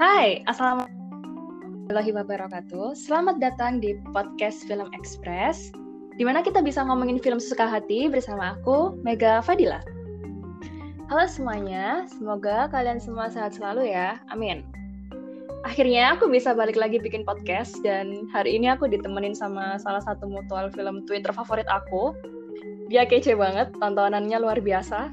[0.00, 2.96] Hai, Assalamualaikum wabarakatuh.
[2.96, 5.76] Selamat datang di podcast Film Express,
[6.16, 9.84] di mana kita bisa ngomongin film sesuka hati bersama aku, Mega Fadila.
[11.12, 14.16] Halo semuanya, semoga kalian semua sehat selalu ya.
[14.32, 14.64] Amin.
[15.68, 20.24] Akhirnya aku bisa balik lagi bikin podcast dan hari ini aku ditemenin sama salah satu
[20.24, 22.16] mutual film Twitter favorit aku.
[22.88, 25.12] Dia kece banget, tontonannya luar biasa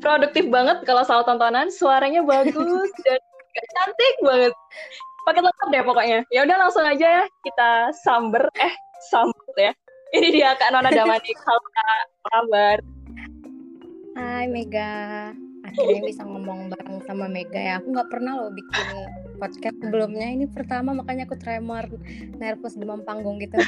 [0.00, 3.20] produktif banget kalau soal tontonan, suaranya bagus dan
[3.76, 4.52] cantik banget.
[5.26, 6.18] Pakai lengkap deh pokoknya.
[6.32, 8.74] Ya udah langsung aja ya kita samber eh
[9.12, 9.72] sambut ya.
[10.10, 11.30] Ini dia Kak Nona Damani.
[11.46, 12.78] Halo Kak, kabar?
[14.18, 15.30] Hai Mega.
[15.60, 17.74] Akhirnya bisa ngomong bareng sama Mega ya.
[17.78, 18.86] Aku nggak pernah loh bikin
[19.38, 20.28] podcast sebelumnya.
[20.34, 21.86] Ini pertama makanya aku tremor,
[22.42, 23.60] nervous demam panggung gitu.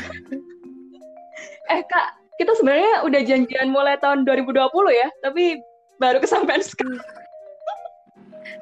[1.71, 2.07] eh Kak,
[2.43, 5.63] kita sebenarnya udah janjian mulai tahun 2020 ya, tapi
[6.03, 6.99] baru kesampaian sekarang.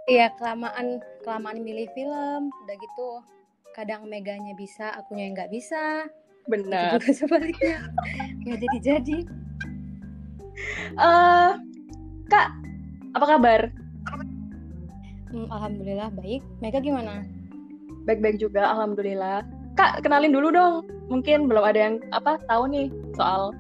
[0.04, 3.08] Iya kelamaan kelamaan milih film, udah gitu
[3.72, 6.04] kadang Meganya bisa, akunya yang nggak bisa.
[6.50, 7.00] Benar.
[7.00, 7.76] Juga sebaliknya
[8.44, 9.18] nggak jadi jadi.
[11.00, 11.56] Uh,
[12.28, 12.52] Kak,
[13.16, 13.60] apa kabar?
[15.30, 16.42] Hmm, Alhamdulillah baik.
[16.60, 17.24] Mega gimana?
[18.04, 19.46] Baik-baik juga, alhamdulillah.
[19.78, 20.74] Kak, kenalin dulu dong.
[21.08, 23.54] Mungkin belum ada yang apa tahu nih soal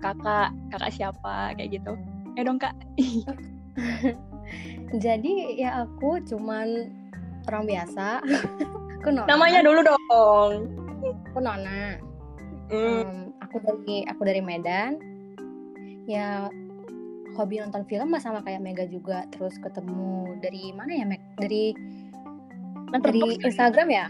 [0.00, 1.96] kakak, kakak siapa kayak gitu
[2.34, 2.74] eh dong kak.
[5.04, 6.90] Jadi ya aku cuman
[7.50, 8.22] orang biasa.
[9.04, 9.28] Aku nona.
[9.28, 10.52] Namanya dulu dong.
[11.28, 12.00] Aku nona.
[12.72, 13.04] Mm.
[13.04, 14.96] um, aku dari aku dari Medan.
[16.08, 16.48] Ya
[17.36, 19.28] hobi nonton film mah sama kayak Mega juga.
[19.28, 21.20] Terus ketemu dari mana ya Meg?
[21.36, 21.76] Dari
[22.96, 24.08] dari Instagram ya?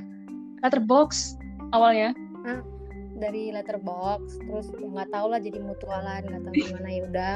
[0.62, 1.34] Letterbox
[1.74, 2.14] awalnya.
[2.46, 2.62] Hah?
[3.18, 7.34] dari Letterbox terus ya nggak tahu lah jadi mutualan nggak tahu gimana ya udah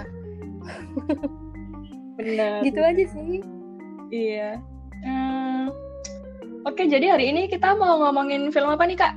[2.19, 3.41] benar gitu aja sih.
[4.09, 4.59] Iya.
[5.05, 5.71] Hmm,
[6.67, 9.15] oke jadi hari ini kita mau ngomongin film apa nih kak?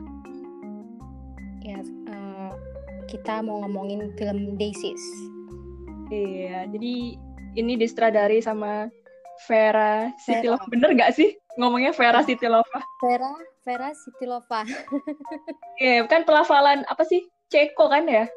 [1.65, 1.81] Ya
[2.11, 2.53] uh,
[3.09, 5.01] kita mau ngomongin film Daisies.
[6.11, 7.17] Iya jadi
[7.57, 8.91] ini distradari sama
[9.49, 10.61] Vera Sitilova.
[10.69, 12.79] Bener gak sih ngomongnya Vera Sitilova?
[13.01, 13.31] Vera
[13.65, 14.61] Vera Sitilova.
[15.81, 17.25] Iya yeah, kan pelafalan apa sih?
[17.51, 18.29] Ceko kan ya?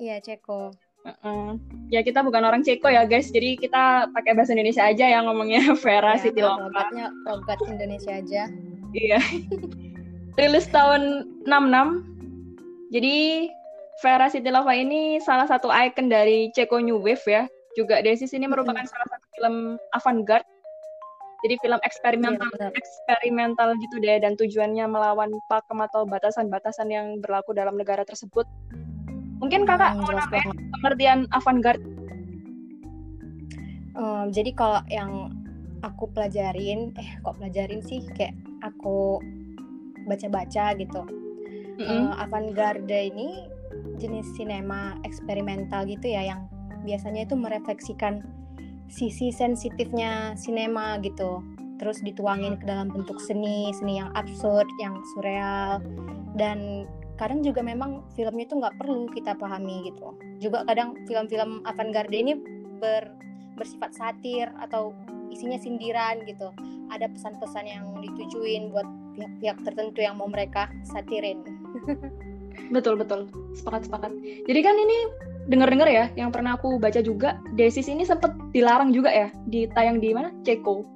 [0.00, 1.60] Iya Ceko Uh,
[1.92, 5.60] ya kita bukan orang Ceko ya guys, jadi kita pakai bahasa Indonesia aja yang ngomongnya
[5.84, 6.72] Vera ya, Siti Lova.
[6.72, 8.48] Logatnya logat Indonesia aja.
[8.96, 9.20] Iya.
[10.40, 12.88] Rilis tahun 66.
[12.88, 13.16] Jadi
[14.00, 17.44] Vera Siti Lova ini salah satu ikon dari Ceko New Wave ya.
[17.76, 18.90] Juga Desis ini merupakan hmm.
[18.90, 19.56] salah satu film
[19.92, 20.48] avant-garde.
[21.44, 27.52] Jadi film eksperimental ya, eksperimental gitu deh dan tujuannya melawan pakem atau batasan-batasan yang berlaku
[27.52, 28.48] dalam negara tersebut
[29.44, 30.44] Mungkin kakak hmm, mau nambah
[30.80, 31.84] pengertian avant-garde?
[33.92, 35.36] Um, jadi kalau yang
[35.84, 38.32] aku pelajarin, eh kok pelajarin sih kayak
[38.64, 39.20] aku
[40.08, 41.04] baca-baca gitu.
[41.76, 42.02] Mm -hmm.
[42.08, 43.44] uh, avant-garde ini
[44.00, 46.48] jenis sinema eksperimental gitu ya yang
[46.88, 48.24] biasanya itu merefleksikan
[48.88, 51.40] sisi sensitifnya sinema gitu
[51.82, 55.82] terus dituangin ke dalam bentuk seni seni yang absurd yang surreal
[56.38, 60.14] dan kadang juga memang filmnya itu nggak perlu kita pahami gitu.
[60.42, 62.34] Juga kadang film-film avant-garde ini
[62.82, 63.14] ber,
[63.54, 64.90] bersifat satir atau
[65.30, 66.50] isinya sindiran gitu.
[66.90, 71.42] Ada pesan-pesan yang ditujuin buat pihak-pihak tertentu yang mau mereka satirin.
[72.70, 73.26] Betul betul.
[73.52, 74.14] Sepakat sepakat.
[74.46, 74.98] Jadi kan ini
[75.50, 80.14] dengar-dengar ya yang pernah aku baca juga Desis ini sempat dilarang juga ya ditayang di
[80.14, 80.30] mana?
[80.46, 80.86] Ceko.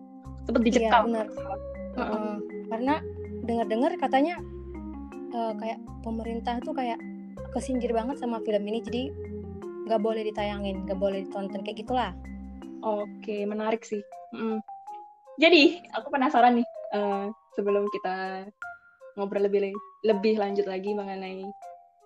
[0.48, 2.34] Sempat dicekal iya, uh -uh.
[2.72, 3.04] karena
[3.44, 4.40] dengar-dengar katanya
[5.34, 6.98] uh, kayak pemerintah tuh kayak
[7.52, 9.02] kesindir banget sama film ini jadi
[9.88, 12.12] nggak boleh ditayangin nggak boleh ditonton kayak gitulah
[12.84, 14.04] oke menarik sih
[14.36, 14.60] mm.
[15.40, 18.46] jadi aku penasaran nih uh, sebelum kita
[19.16, 19.72] ngobrol lebih
[20.04, 21.42] lebih lanjut lagi mengenai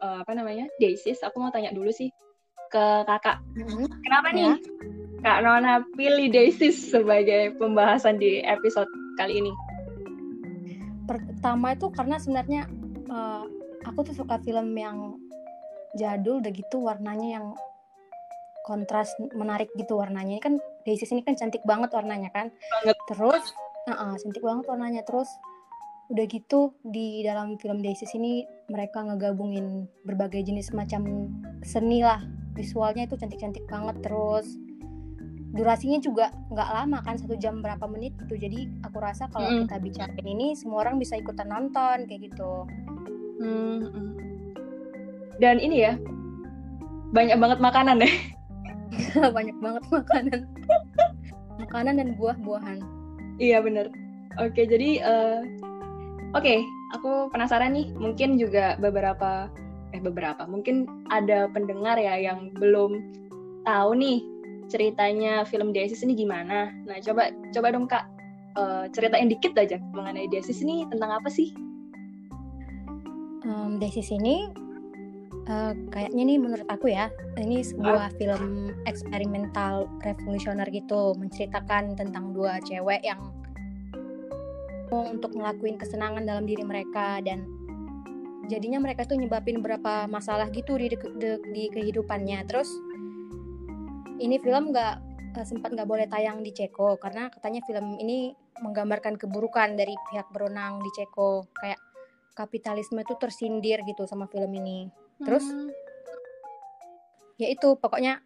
[0.00, 2.08] uh, apa namanya Daisies aku mau tanya dulu sih
[2.72, 3.86] ke kakak mm-hmm.
[4.00, 4.36] kenapa ya.
[4.38, 4.50] nih
[5.20, 8.88] kak Nona pilih Daisies sebagai pembahasan di episode
[9.20, 9.52] kali ini
[11.04, 12.64] pertama itu karena sebenarnya
[13.10, 13.44] uh,
[13.86, 15.18] aku tuh suka film yang
[15.98, 17.46] jadul udah gitu warnanya yang
[18.62, 20.38] kontras menarik gitu warnanya.
[20.38, 22.50] Ini kan Daisy ini kan cantik banget warnanya kan?
[22.82, 22.98] Banget.
[23.10, 23.44] terus
[23.86, 25.02] uh, uh, cantik banget warnanya.
[25.06, 25.28] Terus
[26.10, 31.30] udah gitu di dalam film Daisy ini mereka ngegabungin berbagai jenis macam
[31.66, 32.22] seni lah.
[32.54, 33.98] Visualnya itu cantik-cantik banget.
[34.02, 34.46] Terus
[35.52, 38.38] durasinya juga nggak lama kan satu jam berapa menit gitu.
[38.38, 39.58] Jadi aku rasa kalau mm.
[39.66, 42.66] kita bicarain ini semua orang bisa ikutan nonton kayak gitu
[43.42, 44.14] Hmm.
[45.42, 45.98] Dan ini ya,
[47.10, 48.14] banyak banget makanan deh.
[49.36, 50.40] banyak banget makanan.
[51.58, 52.78] makanan dan buah-buahan.
[53.40, 53.88] iya bener
[54.40, 55.40] oke jadi uh,
[56.32, 56.64] oke okay,
[56.96, 59.48] aku penasaran nih mungkin juga beberapa
[59.92, 62.96] eh beberapa mungkin ada pendengar ya yang belum
[63.68, 64.24] tahu nih
[64.72, 68.08] ceritanya film Desis ini gimana nah coba coba dong kak
[68.56, 71.52] uh, ceritain dikit aja mengenai Desis ini tentang apa sih
[73.46, 74.48] um, Desis ini
[75.48, 78.14] uh, kayaknya nih menurut aku ya ini sebuah ah.
[78.18, 83.20] film eksperimental revolusioner gitu menceritakan tentang dua cewek yang
[84.92, 87.48] untuk ngelakuin kesenangan dalam diri mereka dan
[88.52, 92.68] jadinya mereka tuh nyebabin beberapa masalah gitu di, di, di kehidupannya terus
[94.20, 94.94] ini film nggak
[95.40, 100.28] uh, sempat nggak boleh tayang di Ceko karena katanya film ini menggambarkan keburukan dari pihak
[100.28, 101.80] berwenang di Ceko kayak
[102.32, 104.88] kapitalisme itu tersindir gitu sama film ini.
[105.22, 105.70] Terus hmm.
[107.40, 108.20] ya itu pokoknya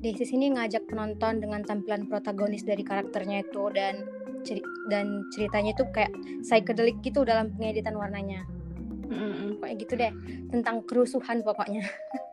[0.00, 4.08] Desis ini ngajak penonton dengan tampilan protagonis dari karakternya itu dan
[4.48, 6.08] ceri dan ceritanya itu kayak
[6.40, 8.48] psychedelic gitu dalam pengeditan warnanya.
[9.10, 9.58] Mm-hmm.
[9.58, 10.12] kayak gitu deh
[10.48, 11.84] tentang kerusuhan pokoknya.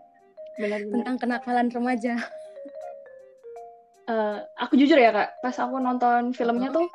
[0.62, 2.16] Benar, tentang kenakalan remaja.
[4.08, 6.88] Uh, aku jujur ya kak pas aku nonton filmnya tuh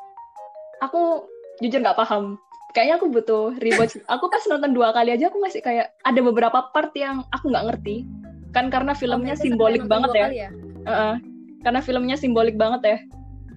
[0.80, 1.28] aku
[1.60, 2.40] jujur nggak paham
[2.72, 4.00] kayaknya aku butuh rewatch.
[4.08, 7.66] Aku pas nonton dua kali aja aku masih kayak ada beberapa part yang aku nggak
[7.72, 8.04] ngerti.
[8.52, 10.48] Kan karena filmnya oh, simbolik banget ya, ya?
[10.84, 11.16] Uh,
[11.64, 12.98] karena filmnya simbolik banget ya.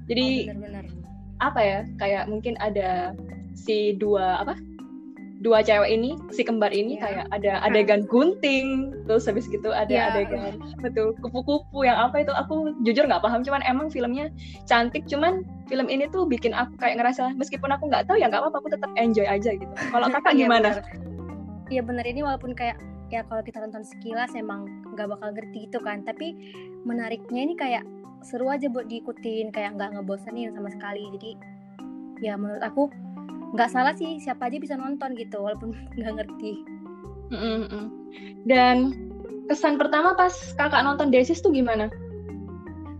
[0.08, 1.06] Jadi oh, bener -bener
[1.44, 3.12] apa ya kayak mungkin ada
[3.56, 4.56] si dua apa
[5.46, 7.02] dua cewek ini si kembar ini yeah.
[7.06, 10.10] kayak ada adegan gunting terus habis gitu ada yeah.
[10.10, 14.34] adegan betul kupu-kupu yang apa itu aku jujur nggak paham cuman emang filmnya
[14.66, 18.42] cantik cuman film ini tuh bikin aku kayak ngerasa meskipun aku nggak tahu ya nggak
[18.42, 19.74] apa-apa aku tetap enjoy aja gitu.
[19.74, 20.70] Kalau kakak iya, gimana?
[21.70, 22.06] Iya bener.
[22.06, 22.78] Ini walaupun kayak
[23.14, 24.66] ya kalau kita tonton sekilas emang
[24.98, 26.34] nggak bakal ngerti gitu kan tapi
[26.86, 27.84] menariknya ini kayak
[28.26, 31.06] seru aja buat diikutin kayak nggak ngebosenin sama sekali.
[31.18, 31.32] Jadi
[32.24, 32.90] ya menurut aku
[33.56, 36.54] nggak salah sih siapa aja bisa nonton gitu walaupun nggak ngerti.
[37.26, 37.86] Mm -mm.
[38.46, 38.94] dan
[39.50, 41.90] kesan pertama pas kakak nonton Desis tuh gimana?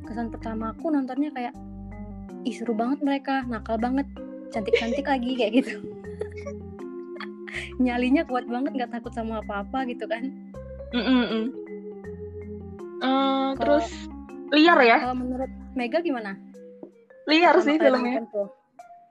[0.10, 1.54] Kesan pertama aku nontonnya kayak
[2.42, 4.10] ih seru banget mereka nakal banget
[4.50, 5.78] cantik cantik lagi kayak gitu.
[7.86, 10.34] Nyalinya kuat banget nggak takut sama apa apa gitu kan.
[10.96, 11.06] Mm.
[11.06, 11.44] -mm.
[13.06, 13.86] Uh, terus
[14.56, 14.98] liar ya?
[15.04, 16.40] kalau menurut Mega gimana?
[17.30, 18.26] Liar sih filmnya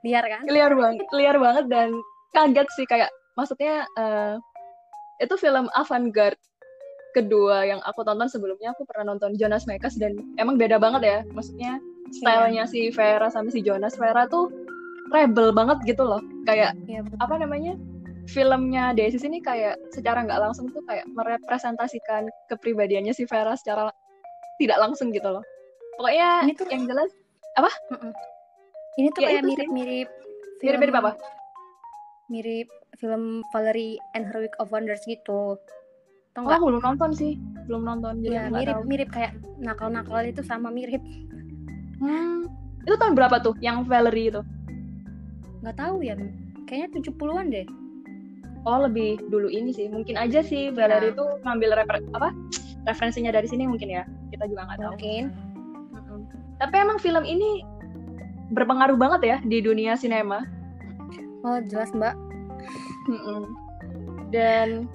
[0.04, 0.42] liar kan?
[0.46, 1.88] Liar banget liar banget dan
[2.36, 4.36] kaget sih kayak maksudnya uh,
[5.22, 6.38] itu film avant-garde
[7.14, 11.18] kedua yang aku tonton sebelumnya aku pernah nonton Jonas Mekas dan emang beda banget ya
[11.30, 11.78] maksudnya
[12.10, 12.70] stylenya yeah.
[12.70, 13.96] si Vera sama si Jonas.
[13.96, 14.50] Vera tuh
[15.14, 17.78] rebel banget gitu loh kayak yeah, apa namanya
[18.26, 23.92] filmnya Desis ini kayak secara nggak langsung tuh kayak merepresentasikan kepribadiannya si Vera secara
[24.56, 25.44] tidak langsung gitu loh.
[25.98, 27.10] Pokoknya ini tuh yang jelas
[27.54, 27.70] apa
[28.94, 30.08] ini tuh ya kayak mirip-mirip
[30.62, 30.94] mirip-mirip.
[30.94, 31.12] apa?
[32.30, 35.58] Mirip film Valerie and Her Week of Wonders gitu.
[36.34, 37.38] Tau oh, belum nonton sih.
[37.70, 38.88] Belum nonton jadi ya, mirip tahu.
[38.90, 41.02] mirip kayak nakal-nakal itu sama mirip.
[42.02, 42.50] Hmm.
[42.84, 44.42] itu tahun berapa tuh yang Valerie itu?
[45.64, 46.12] Nggak tahu ya.
[46.68, 47.66] Kayaknya 70-an deh.
[48.68, 49.88] Oh lebih dulu ini sih.
[49.88, 51.16] Mungkin aja sih Valerie ya.
[51.16, 52.28] itu ngambil refer apa?
[52.84, 54.04] Referensinya dari sini mungkin ya.
[54.28, 54.92] Kita juga nggak tahu.
[54.96, 55.24] Mungkin.
[55.94, 56.26] Hmm.
[56.62, 57.66] tapi emang film ini
[58.54, 60.46] berpengaruh banget ya di dunia sinema
[61.44, 62.14] oh jelas mbak
[63.10, 63.44] hmm.
[64.30, 64.88] dan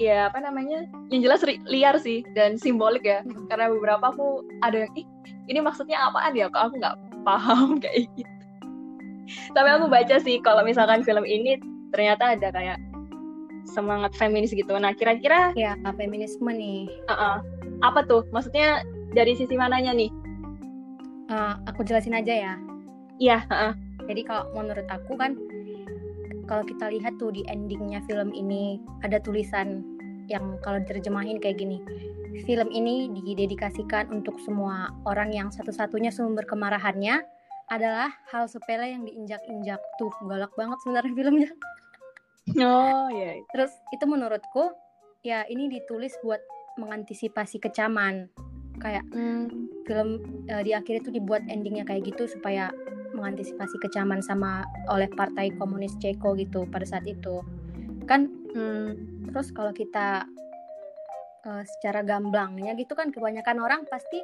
[0.00, 3.46] ya apa namanya yang jelas liar sih dan simbolik ya hmm.
[3.52, 5.06] karena beberapa aku ada yang ih
[5.52, 8.32] ini maksudnya apaan ya kok aku nggak paham kayak gitu
[9.52, 11.60] tapi aku baca sih kalau misalkan film ini
[11.92, 12.78] ternyata ada kayak
[13.68, 14.72] semangat feminis gitu.
[14.80, 16.88] Nah, kira-kira ya feminisme nih.
[17.08, 17.36] Uh -uh.
[17.84, 18.24] Apa tuh?
[18.32, 20.08] Maksudnya dari sisi mananya nih?
[21.28, 22.54] Uh, aku jelasin aja ya.
[23.20, 23.38] Iya.
[23.52, 23.74] Uh.
[24.08, 25.36] Jadi kalau menurut aku kan,
[26.48, 29.84] kalau kita lihat tuh di endingnya film ini ada tulisan
[30.32, 31.80] yang kalau diterjemahin kayak gini.
[32.48, 37.20] Film ini didedikasikan untuk semua orang yang satu-satunya sumber kemarahannya
[37.68, 39.80] adalah hal sepele yang diinjak-injak.
[40.00, 41.50] Tuh, galak banget sebenarnya filmnya.
[42.56, 43.36] Oh iya.
[43.36, 43.44] Yeah.
[43.52, 44.72] Terus itu menurutku
[45.20, 46.40] ya ini ditulis buat
[46.80, 48.32] mengantisipasi kecaman.
[48.78, 49.70] Kayak hmm.
[49.84, 52.70] film uh, di akhir itu dibuat endingnya kayak gitu supaya
[53.16, 57.42] mengantisipasi kecaman sama oleh Partai Komunis Ceko gitu pada saat itu.
[58.06, 60.24] Kan hmm, terus kalau kita
[61.48, 64.20] uh, secara gamblangnya gitu kan kebanyakan orang pasti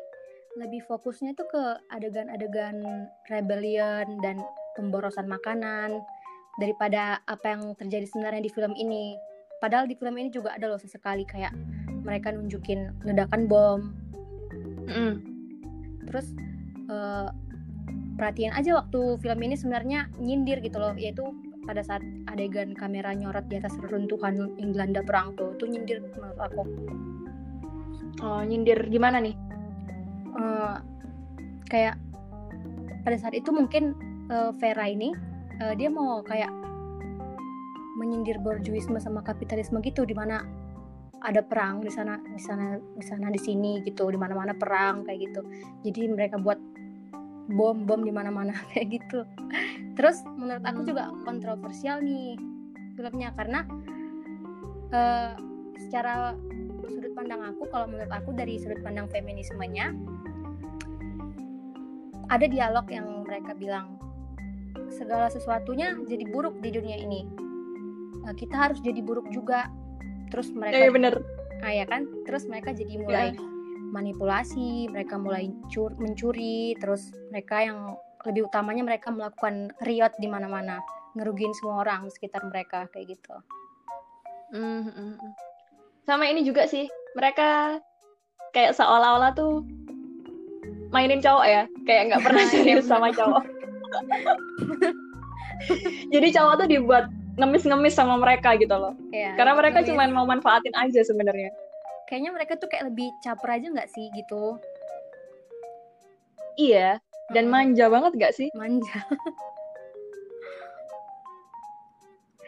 [0.54, 4.38] lebih fokusnya tuh ke adegan-adegan rebellion dan
[4.78, 5.98] pemborosan makanan
[6.62, 9.18] daripada apa yang terjadi sebenarnya di film ini.
[9.58, 11.50] Padahal di film ini juga ada loh sesekali kayak
[12.06, 13.80] mereka nunjukin ledakan bom.
[14.88, 15.14] Mm.
[16.08, 16.26] Terus
[16.88, 17.28] uh,
[18.14, 21.24] perhatiin aja waktu film ini sebenarnya nyindir gitu loh yaitu
[21.64, 26.62] pada saat adegan kamera nyorot di atas reruntuhan Inggris perang tuh itu nyindir menurut aku
[28.22, 29.34] oh nyindir gimana nih
[30.36, 30.78] uh,
[31.72, 31.96] kayak
[33.02, 33.96] pada saat itu mungkin
[34.28, 35.10] uh, Vera ini
[35.64, 36.52] uh, dia mau kayak
[37.96, 40.44] menyindir borjuisme sama kapitalisme gitu di mana
[41.24, 45.08] ada perang di sana di sana di sana di sini gitu di mana mana perang
[45.08, 45.40] kayak gitu.
[45.80, 46.60] Jadi mereka buat
[47.48, 49.24] bom bom di mana mana kayak gitu.
[49.96, 52.36] Terus menurut aku juga kontroversial nih
[52.94, 53.64] filmnya karena
[54.92, 55.32] uh,
[55.80, 56.36] secara
[56.84, 59.96] sudut pandang aku kalau menurut aku dari sudut pandang feminismenya
[62.28, 63.96] ada dialog yang mereka bilang
[64.92, 67.24] segala sesuatunya jadi buruk di dunia ini.
[68.24, 69.68] Nah, kita harus jadi buruk juga
[70.34, 71.14] terus mereka ya, bener.
[71.62, 72.10] Ah ya kan?
[72.26, 73.38] Terus mereka jadi mulai ya.
[73.94, 77.94] manipulasi mereka mulai cur mencuri terus mereka yang
[78.26, 80.82] lebih utamanya mereka melakukan riot di mana-mana
[81.14, 83.34] ngerugiin semua orang sekitar mereka kayak gitu.
[84.50, 85.14] Mm -hmm.
[86.02, 87.78] sama ini juga sih mereka
[88.54, 89.66] kayak seolah-olah tuh
[90.94, 93.46] mainin cowok ya kayak nggak pernah serius sama cowok.
[96.14, 98.94] Jadi cowok tuh dibuat ngemis-ngemis sama mereka gitu loh.
[99.10, 101.50] Iya, Karena mereka cuma mau manfaatin aja sebenarnya.
[102.06, 104.58] Kayaknya mereka tuh kayak lebih caper aja nggak sih gitu?
[106.54, 107.02] Iya,
[107.34, 108.46] dan manja banget gak sih?
[108.54, 108.94] Manja.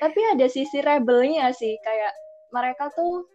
[0.02, 2.14] Tapi ada sisi rebelnya sih, kayak
[2.54, 3.26] mereka tuh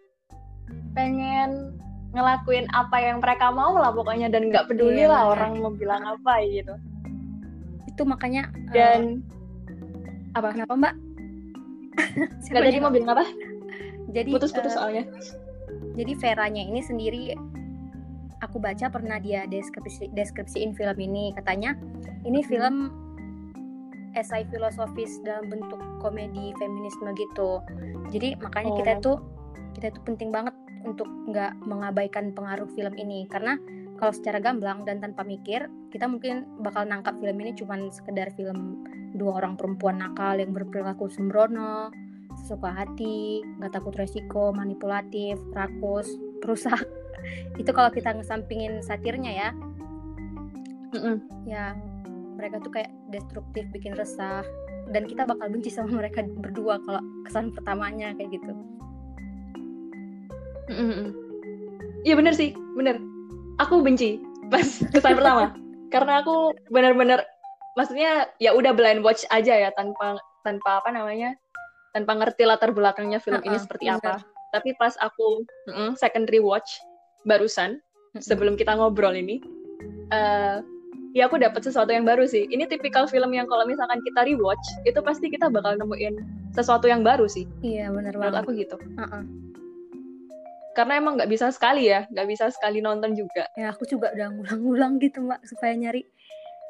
[0.96, 1.76] pengen
[2.12, 6.04] ngelakuin apa yang mereka mau lah pokoknya dan nggak peduli iya, lah orang mau bilang
[6.04, 6.76] apa gitu.
[7.88, 9.24] Itu makanya dan
[10.36, 10.56] uh, apa?
[10.56, 11.11] Kenapa Mbak?
[12.52, 13.26] Gak tadi mau bilang apa?
[14.12, 15.04] Jadi putus-putus uh, soalnya.
[15.96, 17.36] Jadi Veranya ini sendiri
[18.42, 21.78] aku baca pernah dia deskripsi deskripsiin film ini katanya
[22.26, 22.50] ini hmm.
[22.50, 22.76] film
[24.12, 27.64] esai filosofis dalam bentuk komedi feminisme gitu.
[28.12, 28.78] Jadi makanya oh.
[28.80, 29.18] kita tuh
[29.80, 30.52] kita tuh penting banget
[30.84, 33.56] untuk nggak mengabaikan pengaruh film ini karena
[34.02, 38.82] kalau secara gamblang dan tanpa mikir kita mungkin bakal nangkap film ini cuman sekedar film
[39.14, 41.94] dua orang perempuan nakal yang berperilaku sembrono
[42.42, 46.10] sesuka hati nggak takut resiko manipulatif rakus
[46.42, 46.82] perusak
[47.62, 49.50] itu kalau kita ngesampingin satirnya ya.
[50.92, 51.16] Mm -mm.
[51.48, 51.72] ya
[52.36, 54.44] mereka tuh kayak destruktif bikin resah.
[54.92, 58.52] Dan kita bakal benci sama mereka berdua kalau kesan pertamanya kayak gitu.
[60.68, 62.52] Iya mm bener sih.
[62.76, 63.11] Bener
[63.62, 64.18] aku benci
[64.50, 65.54] pas kesan pertama.
[65.94, 67.24] Karena aku benar-benar
[67.78, 71.38] maksudnya ya udah blind watch aja ya tanpa tanpa apa namanya
[71.96, 74.00] tanpa ngerti latar belakangnya film uh -uh, ini seperti bener.
[74.02, 74.14] apa.
[74.52, 76.82] Tapi pas aku uh -uh, secondary watch
[77.24, 78.24] barusan uh -uh.
[78.24, 79.40] sebelum kita ngobrol ini
[80.12, 80.60] uh,
[81.12, 82.48] ya aku dapat sesuatu yang baru sih.
[82.48, 86.20] Ini tipikal film yang kalau misalkan kita rewatch itu pasti kita bakal nemuin
[86.56, 87.48] sesuatu yang baru sih.
[87.64, 88.44] Iya benar banget.
[88.44, 88.76] aku gitu.
[88.96, 89.24] Uh -uh
[90.72, 93.48] karena emang nggak bisa sekali ya nggak bisa sekali nonton juga.
[93.60, 95.44] Ya aku juga udah ngulang-ngulang gitu mbak.
[95.44, 96.08] Supaya nyari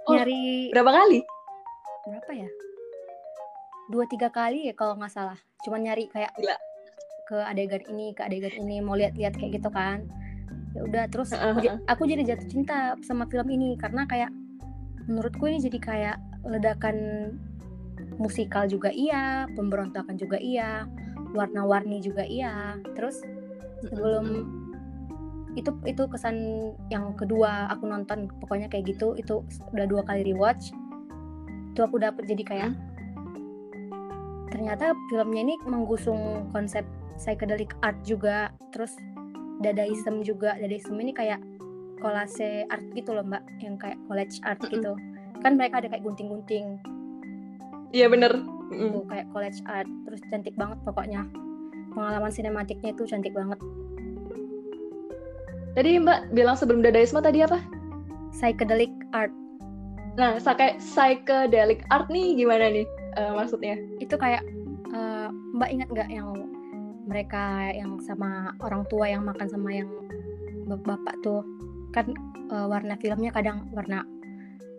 [0.09, 1.19] oh, nyari berapa kali?
[2.09, 2.49] Berapa ya?
[3.93, 5.37] Dua tiga kali ya kalau nggak salah.
[5.61, 6.57] Cuman nyari kayak Gila.
[7.29, 10.09] ke adegan ini ke adegan ini mau lihat-lihat kayak gitu kan.
[10.71, 14.31] Ya udah terus aku, aku jadi jatuh cinta sama film ini karena kayak
[15.05, 16.17] menurutku ini jadi kayak
[16.47, 16.97] ledakan
[18.17, 20.89] musikal juga iya pemberontakan juga iya
[21.37, 22.79] warna-warni juga iya.
[22.97, 23.21] Terus
[23.87, 24.25] sebelum
[25.51, 26.35] itu itu kesan
[26.87, 29.43] yang kedua aku nonton pokoknya kayak gitu itu
[29.75, 30.71] udah dua kali rewatch.
[31.75, 32.71] Itu aku dapet jadi kayak
[34.51, 36.83] ternyata filmnya ini menggusung konsep
[37.15, 38.95] psychedelic art juga terus
[39.59, 40.55] dadaism juga.
[40.55, 41.43] Dadaism ini kayak
[41.99, 44.95] kolase art gitu loh mbak yang kayak college art gitu.
[45.43, 46.79] Kan mereka ada kayak gunting-gunting.
[47.91, 48.39] Iya bener.
[48.71, 51.27] Tuh kayak college art terus cantik banget pokoknya
[51.91, 53.59] pengalaman sinematiknya itu cantik banget.
[55.71, 57.59] Tadi mbak bilang sebelum dadaisme tadi apa?
[58.35, 59.31] Psychedelic art.
[60.19, 63.79] Nah kayak psychedelic art nih gimana nih uh, maksudnya?
[64.03, 64.43] Itu kayak
[64.91, 66.29] uh, mbak ingat nggak yang
[67.07, 69.89] mereka yang sama orang tua yang makan sama yang
[70.67, 71.43] bapak tuh?
[71.95, 72.11] Kan
[72.51, 74.03] uh, warna filmnya kadang warna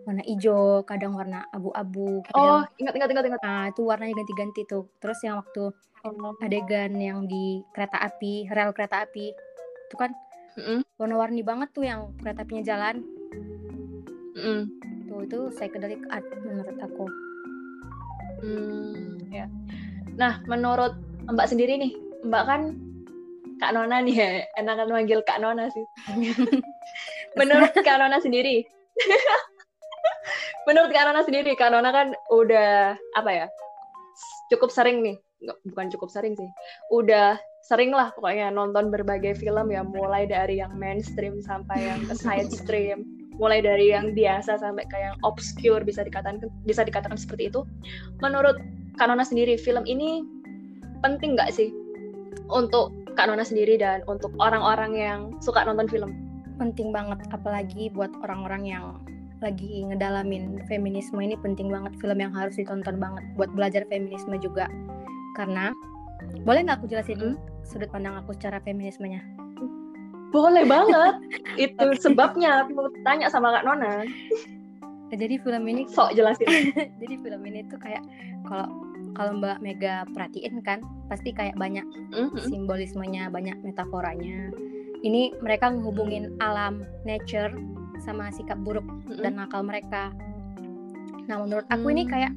[0.03, 2.23] warna hijau, kadang warna abu-abu.
[2.35, 3.41] Oh, ingat ingat ingat ingat.
[3.43, 4.87] Nah, itu warnanya ganti-ganti tuh.
[4.99, 5.71] Terus yang waktu
[6.03, 6.33] oh.
[6.43, 9.31] adegan yang di kereta api, rel kereta api,
[9.87, 10.11] itu kan
[10.59, 10.79] mm-hmm.
[10.99, 12.95] warna-warni banget tuh yang kereta apinya jalan.
[14.35, 14.63] Mm.
[15.07, 17.05] Tuh itu psychedelic art menurut aku.
[18.43, 19.47] Hmm, ya.
[20.19, 20.99] Nah, menurut
[21.31, 21.95] Mbak sendiri nih,
[22.27, 22.61] Mbak kan
[23.63, 24.29] Kak Nona nih ya,
[24.59, 25.85] enakan manggil Kak Nona sih.
[27.39, 28.67] menurut Kak Nona sendiri,
[30.69, 33.47] menurut Kak Nona sendiri, Kak Nona kan udah apa ya?
[34.51, 36.49] Cukup sering nih, Nggak, bukan cukup sering sih.
[36.95, 37.35] Udah
[37.67, 42.51] sering lah pokoknya nonton berbagai film ya, mulai dari yang mainstream sampai yang ke side
[42.51, 43.03] stream,
[43.35, 47.67] mulai dari yang biasa sampai ke yang obscure bisa dikatakan bisa dikatakan seperti itu.
[48.23, 48.55] Menurut
[48.95, 50.23] Kak Nona sendiri, film ini
[51.03, 51.75] penting nggak sih
[52.47, 56.11] untuk Kak Nona sendiri dan untuk orang-orang yang suka nonton film?
[56.55, 59.03] Penting banget, apalagi buat orang-orang yang
[59.43, 64.71] lagi ngedalamin feminisme ini penting banget film yang harus ditonton banget buat belajar feminisme juga.
[65.35, 65.75] Karena
[66.47, 67.35] boleh nggak aku jelasin hmm?
[67.67, 69.19] sudut pandang aku secara feminismenya?
[70.31, 71.19] Boleh banget.
[71.67, 74.07] Itu sebabnya aku tanya sama kak Nona.
[75.13, 76.73] Jadi film ini sok jelasin.
[77.03, 78.01] Jadi film ini tuh kayak
[78.49, 78.65] kalau
[79.13, 82.49] kalau Mbak Mega perhatiin kan pasti kayak banyak mm-hmm.
[82.49, 84.49] simbolismenya banyak metaforanya.
[85.03, 87.53] Ini mereka menghubungin alam nature
[88.03, 89.23] sama sikap buruk mm-hmm.
[89.23, 90.11] dan nakal mereka.
[91.31, 91.93] Nah, menurut aku mm.
[91.95, 92.33] ini kayak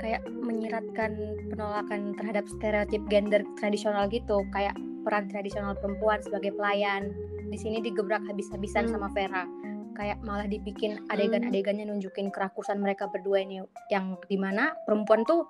[0.00, 1.14] kayak menyiratkan
[1.52, 4.74] penolakan terhadap stereotip gender tradisional gitu, kayak
[5.04, 7.12] peran tradisional perempuan sebagai pelayan.
[7.52, 8.92] Di sini digebrak habis-habisan mm.
[8.96, 9.44] sama Vera.
[9.92, 13.60] Kayak malah dibikin adegan-adegannya nunjukin kerakusan mereka berdua ini
[13.92, 15.44] yang di mana perempuan tuh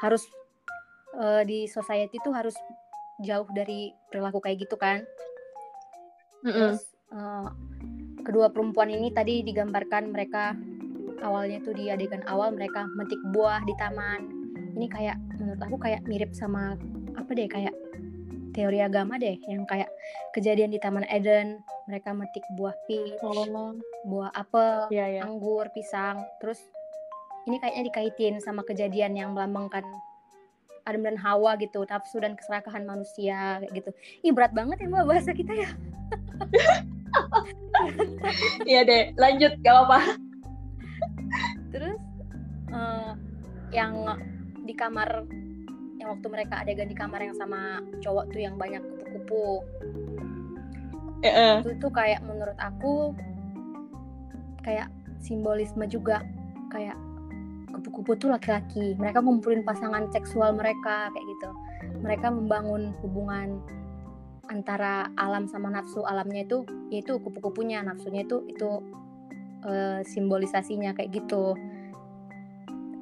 [0.00, 0.24] harus
[1.20, 2.56] uh, di society tuh harus
[3.20, 5.04] jauh dari perilaku kayak gitu kan.
[6.42, 6.52] Mm -hmm.
[6.56, 7.52] Terus uh,
[8.24, 10.56] kedua perempuan ini tadi digambarkan mereka
[11.20, 14.20] awalnya tuh di adegan awal mereka metik buah di taman
[14.74, 16.74] ini kayak menurut aku kayak mirip sama
[17.14, 17.72] apa deh kayak
[18.54, 19.90] teori agama deh yang kayak
[20.30, 21.58] kejadian di Taman Eden
[21.90, 23.74] mereka metik buah peach, oh.
[24.08, 25.26] buah apel, yeah, yeah.
[25.26, 26.62] anggur, pisang, terus
[27.44, 29.84] ini kayaknya dikaitin sama kejadian yang melambangkan
[30.88, 33.90] Adam dan Hawa gitu, nafsu dan keserakahan manusia kayak gitu.
[34.24, 35.68] Ih berat banget ya mbak bahasa kita ya.
[38.70, 40.00] Iya deh, lanjut gak apa-apa.
[41.72, 42.00] Terus
[42.72, 43.12] uh,
[43.74, 43.92] yang
[44.64, 45.26] di kamar
[46.00, 49.64] yang waktu mereka adegan di kamar yang sama cowok tuh yang banyak kupu-kupu.
[51.24, 51.50] E -e.
[51.64, 53.16] Itu tuh kayak menurut aku
[54.64, 54.88] kayak
[55.20, 56.20] simbolisme juga
[56.68, 56.96] kayak
[57.72, 58.96] kupu-kupu tuh laki-laki.
[58.96, 61.50] Mereka ngumpulin pasangan seksual mereka kayak gitu.
[62.04, 63.60] Mereka membangun hubungan
[64.48, 68.80] antara alam sama nafsu alamnya itu yaitu kupu-kupunya nafsunya itu itu
[69.64, 71.56] uh, simbolisasinya kayak gitu.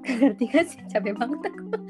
[0.23, 0.81] Ngerti gak sih?
[0.91, 1.65] Capek banget aku.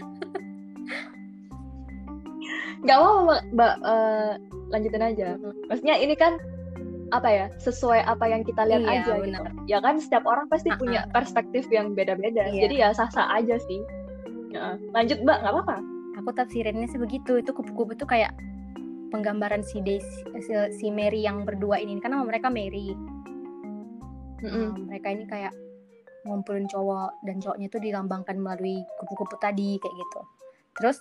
[2.83, 3.75] Nggak mau mbak.
[3.85, 4.35] Uh,
[4.73, 5.29] lanjutin aja.
[5.69, 6.41] Maksudnya ini kan
[7.13, 9.45] apa ya sesuai apa yang kita lihat iya, aja gitu.
[9.69, 10.81] ya kan setiap orang pasti uh -uh.
[10.81, 12.49] punya perspektif yang beda-beda.
[12.49, 12.65] Iya.
[12.67, 13.85] jadi ya sah-sah aja sih.
[14.53, 14.81] Ya.
[14.97, 15.45] lanjut mbak.
[15.45, 15.77] Nggak apa-apa.
[16.21, 18.33] Aku tafsirinnya sih begitu itu kupu-kupu itu kayak
[19.13, 22.01] penggambaran si Daisy, si, si Mary yang berdua ini.
[22.01, 22.97] Karena mereka Mary.
[24.43, 24.51] Mm -hmm.
[24.51, 25.55] uh, mereka ini kayak
[26.27, 30.21] ngumpulin cowok dan cowoknya itu dilambangkan melalui kupu-kupu tadi kayak gitu.
[30.81, 30.97] Terus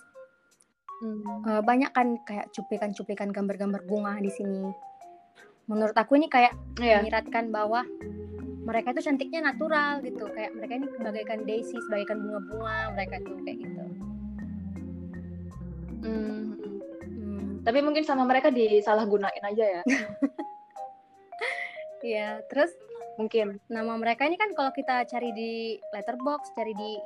[1.02, 1.48] mm.
[1.48, 4.70] uh, banyak kan kayak cuplikan-cuplikan gambar-gambar bunga di sini.
[5.66, 7.00] Menurut aku ini kayak yeah.
[7.00, 7.86] menyiratkan bahwa
[8.62, 10.26] mereka itu cantiknya natural gitu.
[10.30, 13.82] Kayak mereka ini bagaikan Daisy sebagaikan bunga-bunga mereka tuh kayak gitu.
[16.02, 16.42] Mm
[17.62, 19.82] tapi mungkin sama mereka disalahgunain aja ya
[22.02, 22.74] Iya, terus
[23.14, 26.98] mungkin nama mereka ini kan kalau kita cari di letterbox, cari di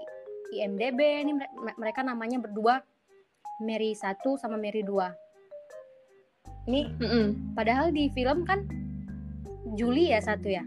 [0.57, 1.37] IMDb ini
[1.77, 2.81] mereka namanya berdua
[3.61, 6.67] Mary 1 sama Mary 2.
[6.67, 7.27] Ini mm -mm.
[7.55, 8.65] padahal di film kan
[9.77, 10.65] Julie ya satu ya.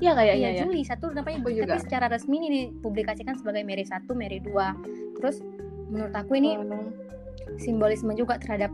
[0.00, 0.64] Iya kayak iya, ya.
[0.64, 5.16] Julie satu namanya Aku tapi secara resmi ini dipublikasikan sebagai Mary 1, Mary 2.
[5.20, 5.44] Terus
[5.90, 6.54] menurut aku ini
[7.58, 8.70] simbolisme juga terhadap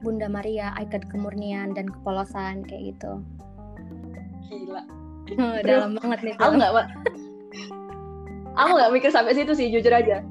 [0.00, 3.12] Bunda Maria, ikon kemurnian dan kepolosan kayak gitu.
[4.48, 4.82] Gila.
[5.68, 6.34] Dalam banget nih.
[6.40, 6.72] Aku nggak,
[8.56, 10.24] aku nggak mikir sampai situ sih, jujur aja.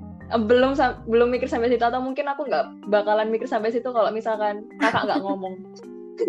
[0.46, 0.78] Belum
[1.10, 5.06] belum mikir sampai situ atau mungkin aku nggak bakalan mikir sampai situ kalau misalkan kakak
[5.10, 5.58] nggak ngomong.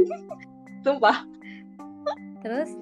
[0.85, 1.25] Sumpah.
[2.41, 2.73] Terus?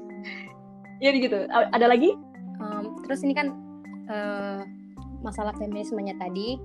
[1.03, 1.47] Ya gitu.
[1.51, 2.15] Ada lagi?
[2.59, 3.55] Um, terus ini kan
[4.11, 4.63] uh,
[5.23, 6.59] masalah feminismenya tadi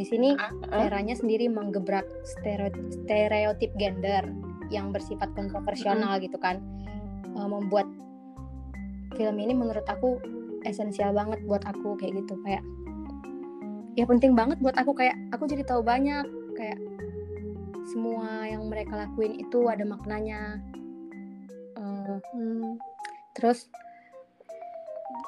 [0.00, 0.32] di sini
[0.70, 4.24] Veranya sendiri menggebrak stereotip gender
[4.70, 6.62] yang bersifat kontroversial gitu kan.
[7.34, 7.86] Uh, membuat
[9.18, 10.18] film ini menurut aku
[10.64, 12.38] esensial banget buat aku kayak gitu.
[12.46, 12.62] Kayak
[13.98, 14.94] ya penting banget buat aku.
[14.94, 16.78] Kayak aku jadi tahu banyak kayak
[17.90, 20.62] semua yang mereka lakuin itu ada maknanya.
[21.80, 22.76] Uh, hmm.
[23.32, 23.70] terus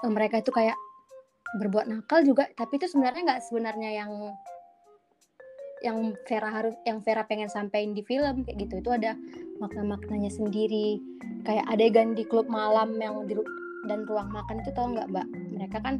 [0.04, 0.76] uh, mereka itu kayak
[1.60, 4.12] berbuat nakal juga tapi itu sebenarnya nggak sebenarnya yang
[5.82, 8.74] yang Vera harus yang Vera pengen sampaikan di film kayak gitu.
[8.78, 9.18] Itu ada
[9.58, 11.02] makna-maknanya sendiri.
[11.42, 13.34] Kayak adegan di klub malam yang di
[13.90, 15.26] dan ruang makan itu tau nggak mbak?
[15.58, 15.98] Mereka kan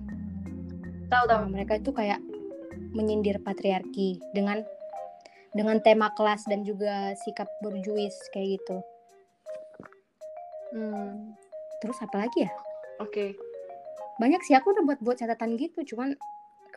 [1.11, 2.23] tahu tahu nah, mereka itu kayak
[2.95, 4.63] menyindir patriarki dengan
[5.53, 8.79] dengan tema kelas dan juga sikap berjuis kayak gitu.
[10.73, 11.35] Hmm,
[11.83, 12.53] terus apa lagi ya?
[13.03, 13.35] Oke
[14.23, 16.15] banyak sih aku udah buat buat catatan gitu cuman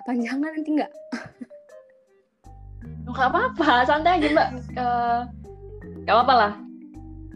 [0.02, 0.92] kepanjangan nanti nggak.
[3.06, 4.50] Nggak apa-apa santai aja mbak.
[6.02, 6.52] Nggak apa-apa lah.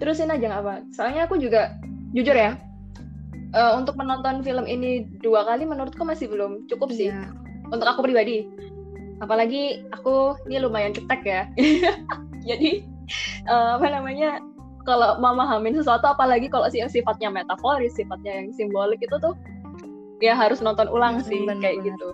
[0.01, 1.77] Terusin aja nggak apa soalnya aku juga
[2.17, 2.57] jujur ya
[3.53, 7.13] eh, untuk menonton film ini dua kali menurutku masih belum cukup sih.
[7.13, 7.29] Iya.
[7.69, 8.49] untuk aku pribadi.
[9.21, 11.41] Apalagi aku ini lumayan cetek ya.
[12.49, 12.81] Jadi
[13.45, 14.41] eh, apa namanya
[14.89, 19.37] kalau memahamin sesuatu apalagi kalau sih yang sifatnya metaforis sifatnya yang simbolik itu tuh
[20.19, 21.87] ya harus nonton ulang Hmm, sih bener, kayak bener.
[21.89, 22.07] gitu.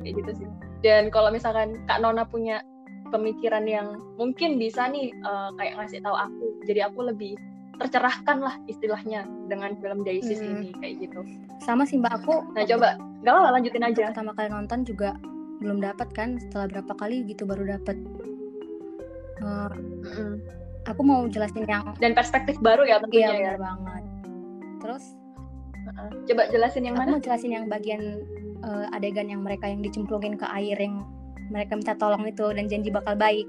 [0.00, 0.46] Kayak gitu sih.
[0.80, 2.64] Dan kalau misalkan kak Nona punya
[3.08, 7.36] pemikiran yang mungkin bisa nih eh, kayak ngasih tahu aku jadi aku lebih
[7.76, 10.60] tercerahkan lah istilahnya dengan film Daisies Hmm.
[10.60, 11.20] ini kayak gitu.
[11.58, 12.18] Sama sih mbak.
[12.18, 12.96] Aku nah coba.
[13.20, 14.04] Gak apa lanjutin aja.
[14.08, 15.12] pertama kali nonton juga
[15.60, 17.96] belum dapat kan setelah berapa kali gitu baru dapat
[19.40, 19.70] Eh,
[20.04, 20.32] Mm-mm.
[20.84, 23.36] aku mau jelasin yang dan perspektif baru ya iya tentunya ya.
[23.50, 24.02] benar banget.
[24.78, 25.04] Terus.
[26.28, 27.12] Coba jelasin yang aku mana?
[27.16, 28.02] mau jelasin yang bagian
[28.62, 31.02] eh, adegan yang mereka yang dicemplungin ke air yang
[31.50, 33.46] mereka minta tolong itu dan janji bakal baik.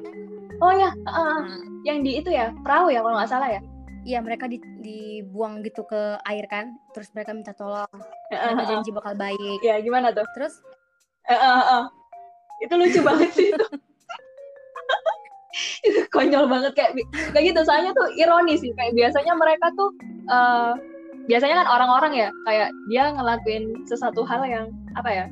[0.61, 1.37] Oh ya heeh.
[1.41, 2.53] Nah, yang di itu ya?
[2.65, 3.61] Perahu ya kalau nggak salah ya?
[4.01, 7.89] Iya mereka di- dibuang gitu ke air kan terus mereka minta tolong.
[8.33, 9.61] Mereka janji bakal baik.
[9.61, 10.25] Ya gimana tuh?
[10.33, 10.57] Terus?
[11.29, 11.83] Heeh, heeh.
[12.61, 13.65] itu lucu banget sih itu.
[15.85, 16.91] Itu konyol banget kayak
[17.33, 17.61] kayak gitu.
[17.65, 19.89] Soalnya tuh ironis sih kayak biasanya mereka tuh
[20.29, 20.73] eh,
[21.31, 24.67] biasanya kan orang-orang ya kayak dia ngelakuin sesuatu hal yang
[24.99, 25.25] apa ya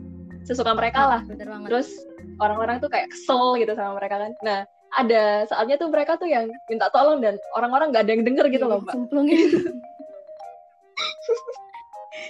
[0.47, 1.21] sesuka mereka lah.
[1.27, 1.67] Bener banget.
[1.67, 1.91] Terus
[2.39, 4.31] orang-orang tuh kayak kesel gitu sama mereka kan.
[4.39, 4.63] Nah
[4.95, 8.65] ada saatnya tuh mereka tuh yang minta tolong dan orang-orang nggak ada yang denger gitu
[8.65, 8.95] loh mbak.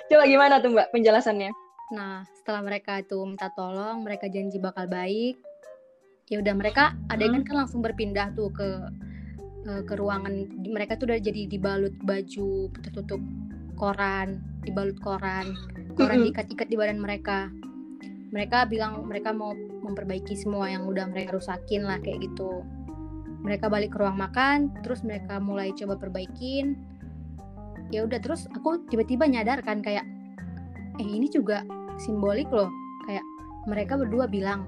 [0.09, 1.53] Coba gimana tuh mbak penjelasannya?
[1.89, 5.37] Nah, setelah mereka itu minta tolong, mereka janji bakal baik.
[6.29, 8.67] Ya udah mereka adegan kan langsung berpindah tuh ke
[9.65, 10.45] eh, ke ruangan.
[10.61, 13.21] Mereka tuh udah jadi dibalut baju tertutup
[13.79, 15.55] koran, dibalut koran,
[15.95, 17.47] koran diikat-ikat di badan mereka.
[18.29, 22.61] Mereka bilang mereka mau memperbaiki semua yang udah mereka rusakin lah kayak gitu.
[23.41, 26.75] Mereka balik ke ruang makan, terus mereka mulai coba perbaikin.
[27.89, 30.05] Ya udah terus aku tiba-tiba nyadar kan kayak
[30.99, 31.63] eh ini juga
[31.95, 32.67] simbolik loh
[33.07, 33.23] kayak
[33.65, 34.67] mereka berdua bilang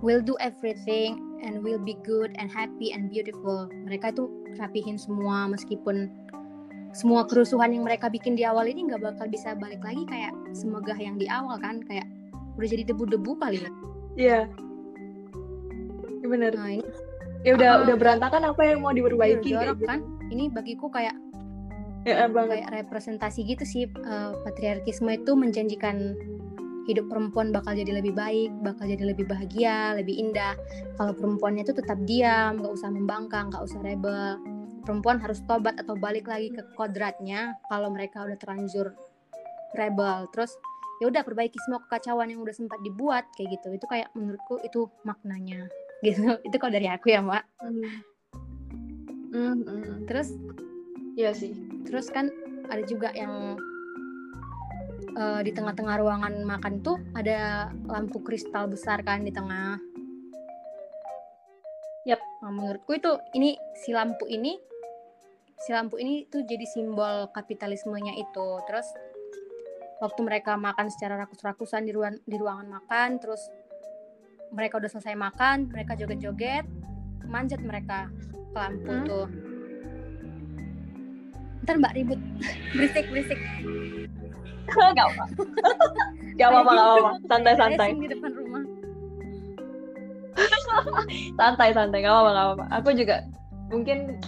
[0.00, 5.50] we'll do everything and we'll be good and happy and beautiful mereka tuh rapihin semua
[5.50, 6.08] meskipun
[6.94, 10.94] semua kerusuhan yang mereka bikin di awal ini nggak bakal bisa balik lagi kayak semegah
[10.94, 12.06] yang di awal kan kayak
[12.54, 13.70] udah jadi debu-debu kali ya
[14.14, 14.40] iya
[16.24, 16.86] Ya bener nah ini
[17.44, 17.82] ya udah Ah.
[17.84, 19.88] udah berantakan apa yang mau diperbaiki kayak jorok gitu.
[19.90, 20.00] kan
[20.32, 21.12] ini bagiku kayak
[22.08, 26.16] ya banget kayak representasi gitu sih eh, patriarkisme itu menjanjikan
[26.84, 30.52] hidup perempuan bakal jadi lebih baik, bakal jadi lebih bahagia, lebih indah.
[31.00, 34.36] Kalau perempuannya itu tetap diam, nggak usah membangkang, nggak usah rebel.
[34.84, 38.92] Perempuan harus tobat atau balik lagi ke kodratnya kalau mereka udah terlanjur
[39.72, 40.28] rebel.
[40.30, 40.52] Terus
[41.02, 43.74] ya udah perbaiki semua kekacauan yang udah sempat dibuat kayak gitu.
[43.74, 45.66] Itu kayak menurutku itu maknanya
[46.06, 46.36] gitu.
[46.44, 47.44] Itu kalau dari aku ya, Mbak.
[47.64, 47.92] Hmm.
[49.34, 50.06] Hmm, hmm.
[50.06, 50.30] Terus
[51.14, 51.54] Iya sih.
[51.86, 52.26] Terus kan
[52.66, 53.54] ada juga yang
[55.14, 59.78] eh, di tengah-tengah ruangan makan tuh ada lampu kristal besar kan di tengah.
[62.04, 62.20] Yap.
[62.44, 64.58] Nah, menurutku itu ini si lampu ini
[65.58, 68.48] si lampu ini tuh jadi simbol kapitalismenya itu.
[68.66, 68.86] Terus
[70.02, 73.40] waktu mereka makan secara rakus-rakusan di ruang di ruangan makan, terus
[74.50, 76.66] mereka udah selesai makan, mereka joget-joget,
[77.26, 78.10] manjat mereka
[78.52, 79.06] ke lampu Hmm.
[79.06, 79.26] tuh.
[81.64, 82.20] Ntar mbak ribut,
[82.76, 83.40] berisik berisik.
[84.68, 85.24] Gak apa.
[86.34, 87.10] Gak apa-apa, gak apa-apa.
[87.30, 87.88] Santai-santai.
[87.88, 88.62] Racing di depan rumah.
[91.38, 92.64] Santai-santai, gak apa-apa, gak apa-apa.
[92.82, 93.16] Aku juga
[93.70, 94.18] mungkin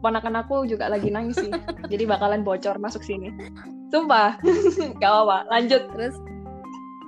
[0.00, 1.52] ponakan aku juga lagi nangis sih.
[1.86, 3.30] Jadi bakalan bocor masuk sini.
[3.88, 4.40] Sumpah.
[5.00, 5.48] gak apa-apa.
[5.48, 5.82] Lanjut.
[5.92, 6.16] Terus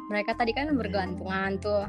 [0.09, 1.89] mereka tadi kan bergelantungan tuh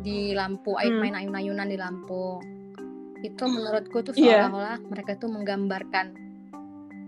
[0.00, 1.00] di lampu, air Hmm.
[1.02, 2.38] main ayun-ayunan di lampu.
[3.24, 4.46] Itu menurutku tuh Iya.
[4.46, 6.12] seolah-olah mereka tuh menggambarkan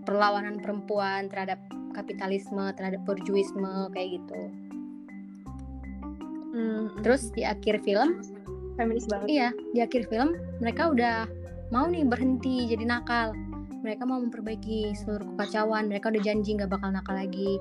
[0.03, 1.61] perlawanan perempuan terhadap
[1.93, 4.39] kapitalisme, terhadap berjuisme kayak gitu.
[6.51, 8.17] Hmm, Terus di akhir film,
[8.75, 9.27] feminis banget.
[9.29, 11.29] iya, di akhir film mereka udah
[11.73, 13.35] mau nih berhenti jadi nakal.
[13.83, 15.87] Mereka mau memperbaiki seluruh kekacauan.
[15.87, 17.59] Mereka udah janji nggak bakal nakal lagi.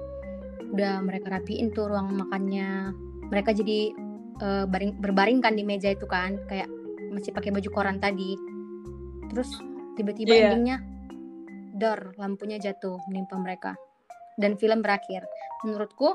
[0.74, 2.90] Udah mereka rapiin tuh ruang makannya.
[3.30, 3.94] Mereka jadi
[4.42, 6.68] uh, baring berbaring kan di meja itu kan kayak
[7.12, 8.36] masih pakai baju koran tadi
[9.32, 9.56] terus
[9.96, 10.42] tiba-tiba yeah.
[10.52, 10.76] endingnya
[11.76, 13.72] dor lampunya jatuh menimpa mereka
[14.36, 15.24] dan film berakhir
[15.64, 16.12] menurutku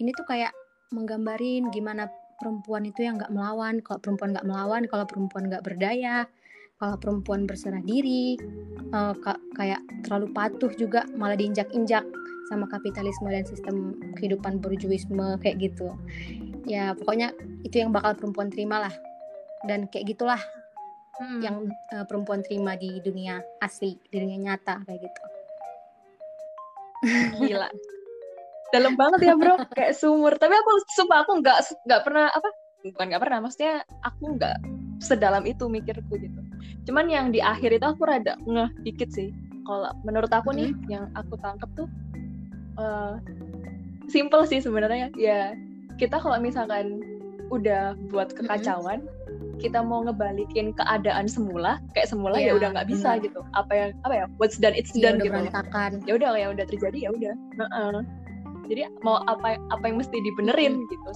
[0.00, 0.52] ini tuh kayak
[0.92, 2.08] menggambarin gimana
[2.40, 6.24] perempuan itu yang nggak melawan kalau perempuan nggak melawan kalau perempuan nggak berdaya
[6.80, 8.40] kalau perempuan berserah diri
[8.96, 9.12] uh,
[9.52, 12.02] kayak terlalu patuh juga malah diinjak-injak
[12.48, 15.92] sama kapitalisme dan sistem kehidupan berjuisme kayak gitu.
[16.64, 18.94] Ya pokoknya itu yang bakal perempuan terima lah.
[19.68, 20.40] Dan kayak gitulah
[21.20, 21.44] hmm.
[21.44, 25.22] yang uh, perempuan terima di dunia asli di dunia nyata kayak gitu.
[27.44, 27.68] Gila.
[28.72, 29.60] Dalam banget ya bro.
[29.76, 30.38] Kayak sumur.
[30.38, 31.58] Tapi aku sumpah aku nggak
[31.90, 32.48] nggak pernah apa?
[32.86, 34.56] Bukan nggak pernah maksudnya aku nggak
[35.02, 36.39] sedalam itu mikirku gitu
[36.88, 39.30] cuman yang di akhir itu aku rada ngeh dikit sih.
[39.68, 40.88] Kalau menurut aku nih hmm.
[40.90, 41.88] yang aku tangkap tuh
[42.80, 43.20] uh,
[44.10, 45.12] simple sih sebenarnya.
[45.14, 45.54] Ya
[46.00, 47.04] kita kalau misalkan
[47.50, 49.58] udah buat kekacauan hmm.
[49.58, 53.24] kita mau ngebalikin keadaan semula kayak semula yeah, ya udah nggak bisa bener.
[53.28, 53.40] gitu.
[53.54, 55.34] Apa yang apa ya what's done it's yeah, done gitu.
[56.06, 57.34] ya udah ya udah terjadi ya udah.
[57.60, 58.02] Uh -uh.
[58.70, 61.10] jadi mau apa apa yang mesti dibenerin gitu.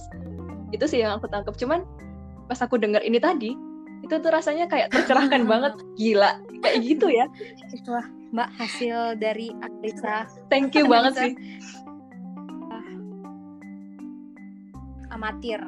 [0.75, 1.87] Itu sih yang aku tangkap cuman
[2.45, 3.57] pas aku dengar ini tadi
[4.05, 5.73] itu tuh rasanya kayak tercerahkan banget.
[5.97, 6.37] Gila.
[6.61, 7.25] Kayak gitu ya.
[7.73, 11.33] Itulah mbak hasil dari Aklisa thank you banget sih.
[15.09, 15.65] Amatir.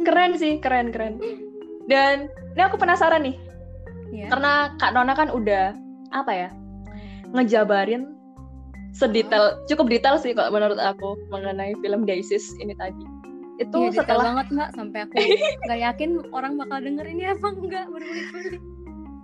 [0.00, 1.20] Keren sih keren keren.
[1.84, 3.50] Dan ini aku penasaran nih.
[4.10, 4.26] Yeah.
[4.26, 5.70] karena kak Nona kan udah
[6.10, 6.48] apa ya
[7.30, 8.10] ngejabarin
[8.90, 13.06] sedetail cukup detail sih kalau menurut aku mengenai film Daisis ini tadi
[13.60, 15.14] itu iya, setelah banget nggak sampai aku
[15.68, 18.62] nggak yakin orang bakal denger ini apa enggak berbelit-belit.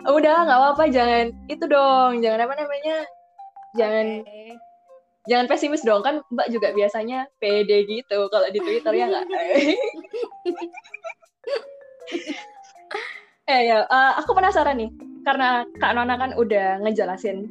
[0.07, 2.20] Udah nggak apa-apa jangan itu dong.
[2.20, 2.96] Jangan apa namanya
[3.81, 4.53] jangan okay.
[5.25, 6.05] jangan pesimis dong.
[6.05, 9.25] Kan mbak juga biasanya pede gitu kalau di twitter ya nggak?
[13.46, 14.90] Eh ya uh, aku penasaran nih
[15.22, 17.46] karena kak Nona kan udah ngejelasin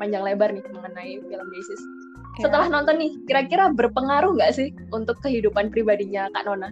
[0.00, 1.48] panjang lebar nih mengenai film
[2.36, 6.68] Basis setelah nonton nih, kira-kira berpengaruh nggak sih untuk kehidupan pribadinya Kak Nona?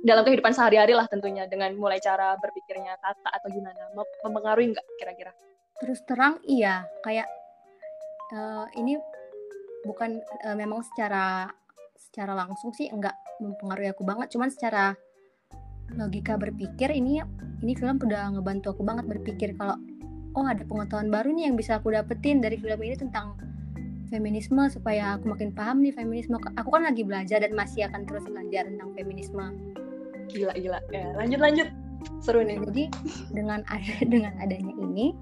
[0.00, 3.92] Dalam kehidupan sehari-hari lah tentunya, dengan mulai cara berpikirnya kakak atau gimana,
[4.24, 5.36] mempengaruhi nggak kira-kira?
[5.76, 7.28] Terus terang iya, kayak
[8.32, 8.96] uh, ini
[9.84, 11.52] bukan uh, memang secara
[12.00, 14.96] secara langsung sih nggak mempengaruhi aku banget, cuman secara
[16.00, 17.20] logika berpikir ini
[17.60, 19.76] ini film udah ngebantu aku banget berpikir kalau
[20.32, 23.36] oh ada pengetahuan baru nih yang bisa aku dapetin dari film ini tentang
[24.12, 26.36] feminisme supaya aku makin paham nih feminisme.
[26.60, 29.56] Aku kan lagi belajar dan masih akan terus belajar tentang feminisme.
[30.28, 30.78] Gila gila.
[30.92, 31.68] Ya, lanjut lanjut.
[32.20, 32.60] Seru nih.
[32.60, 32.84] Jadi
[33.32, 35.16] dengan ada dengan adanya ini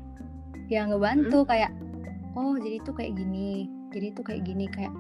[0.67, 1.49] yang ngebantu hmm.
[1.49, 1.73] kayak
[2.35, 3.71] oh jadi itu kayak gini.
[3.95, 4.93] Jadi itu kayak gini kayak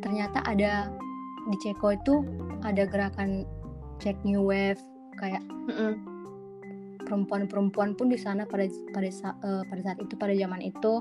[0.00, 0.88] ternyata ada
[1.52, 2.14] di Ceko itu
[2.64, 3.44] ada gerakan
[4.00, 4.80] check new wave
[5.16, 5.40] kayak
[7.06, 9.08] perempuan-perempuan pun di sana pada pada
[9.46, 11.00] uh, pada saat itu pada zaman itu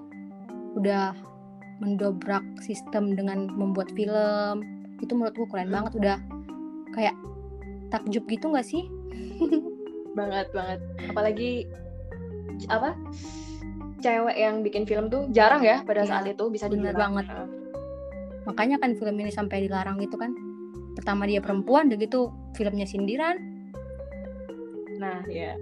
[0.78, 1.18] udah
[1.80, 4.64] mendobrak sistem dengan membuat film.
[5.04, 6.18] Itu menurutku keren banget udah
[6.96, 7.16] kayak
[7.92, 8.88] takjub gitu nggak sih?
[10.18, 10.80] Banget banget.
[11.12, 11.68] Apalagi
[12.72, 12.96] apa?
[14.00, 17.20] Cewek yang bikin film tuh jarang ya pada ya, saat itu bisa dibilang.
[17.20, 17.26] banget.
[18.48, 20.32] Makanya kan film ini sampai dilarang gitu kan.
[20.96, 23.36] Pertama dia perempuan udah gitu filmnya sindiran.
[24.96, 25.60] Nah ya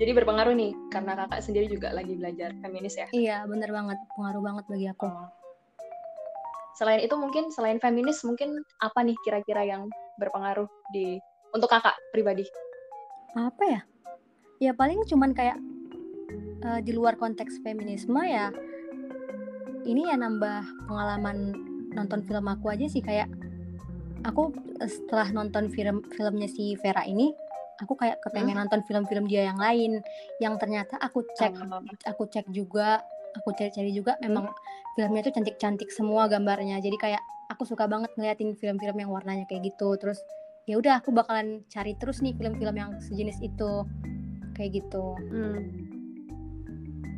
[0.00, 3.06] jadi berpengaruh nih karena kakak sendiri juga lagi belajar feminis ya.
[3.12, 4.00] Iya, bener banget.
[4.16, 5.04] Pengaruh banget bagi aku.
[5.04, 5.28] Oh.
[6.72, 10.64] Selain itu mungkin selain feminis mungkin apa nih kira-kira yang berpengaruh
[10.96, 11.20] di
[11.52, 12.48] untuk kakak pribadi?
[13.36, 13.80] Apa ya?
[14.56, 15.60] Ya paling cuman kayak
[16.64, 18.48] uh, di luar konteks feminisme ya
[19.84, 21.56] ini ya nambah pengalaman
[21.96, 23.28] nonton film aku aja sih kayak
[24.22, 24.52] aku
[24.84, 27.32] setelah nonton film filmnya si Vera ini
[27.80, 28.62] aku kayak kepengen hmm?
[28.64, 30.04] nonton film-film dia yang lain
[30.38, 31.80] yang ternyata aku cek oh.
[32.04, 33.00] aku cek juga
[33.40, 34.94] aku cari-cari juga memang hmm?
[34.94, 39.72] filmnya tuh cantik-cantik semua gambarnya jadi kayak aku suka banget ngeliatin film-film yang warnanya kayak
[39.72, 40.20] gitu terus
[40.68, 43.82] ya udah aku bakalan cari terus nih film-film yang sejenis itu
[44.54, 45.58] kayak gitu hmm.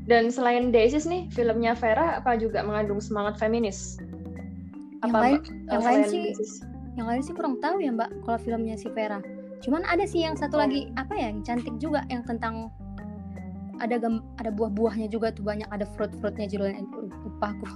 [0.07, 3.98] dan selain Daisis nih filmnya Vera apa juga mengandung semangat feminis
[5.03, 6.53] apa yang lain, yang lain sih Daisis?
[6.96, 9.20] yang lain sih kurang tahu ya mbak kalau filmnya si Vera
[9.62, 12.68] cuman ada sih yang satu lagi apa ya yang cantik juga yang tentang
[13.83, 16.83] ada gem, ada buah-buahnya juga tuh banyak ada fruit-fruitnya judulnya
[17.27, 17.66] lupa aku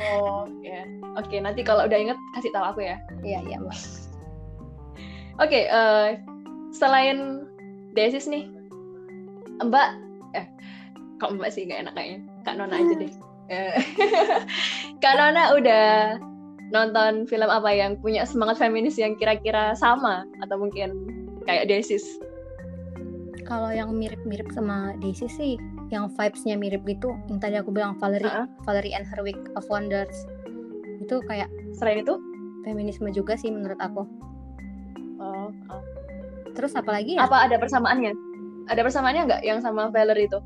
[0.00, 0.84] oh ya yeah.
[1.16, 2.96] oke okay, nanti kalau udah inget kasih tahu aku ya.
[3.20, 3.76] Iya iya mbak
[5.40, 6.20] oke okay, uh, eh,
[6.72, 7.44] selain
[7.92, 8.48] Desis nih
[9.60, 10.00] mbak
[10.32, 10.48] eh
[11.20, 12.20] kok mbak sih gak enak kayaknya?
[12.42, 13.12] Kak Nona aja deh.
[13.52, 13.74] Eh,
[15.02, 16.16] kak Nona udah
[16.72, 20.96] nonton film apa yang punya semangat feminis yang kira-kira sama atau mungkin
[21.44, 22.02] kayak Desis?
[23.44, 25.60] Kalau yang mirip-mirip sama Desis sih,
[25.92, 28.46] yang vibes-nya mirip gitu, yang tadi aku bilang Valerie, uh -huh.
[28.64, 30.24] Valerie and Her Week of Wonders.
[31.04, 32.16] Itu kayak selain itu
[32.64, 34.08] feminisme juga sih menurut aku.
[35.20, 35.52] Oh.
[35.68, 35.82] oh.
[36.56, 37.28] Terus apalagi ya?
[37.28, 38.16] Apa ada persamaannya?
[38.72, 40.40] Ada persamaannya nggak yang sama Valerie itu?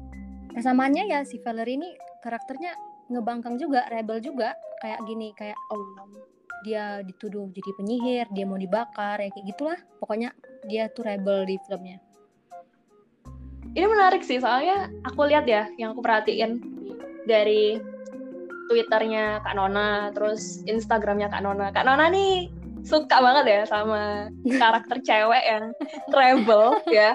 [0.50, 1.88] Persamaannya ya si Valerie ini
[2.24, 2.74] karakternya
[3.10, 5.84] ngebangkang juga, rebel juga, kayak gini, kayak oh
[6.66, 9.78] dia dituduh jadi penyihir, dia mau dibakar, ya kayak gitulah.
[10.02, 10.34] Pokoknya
[10.66, 12.02] dia tuh rebel di filmnya.
[13.76, 16.58] Ini menarik sih, soalnya aku lihat ya, yang aku perhatiin
[17.28, 17.76] dari
[18.66, 21.70] Twitternya Kak Nona, terus Instagramnya Kak Nona.
[21.70, 22.50] Kak Nona nih
[22.82, 24.30] suka banget ya sama
[24.62, 25.64] karakter cewek yang
[26.10, 27.14] rebel ya,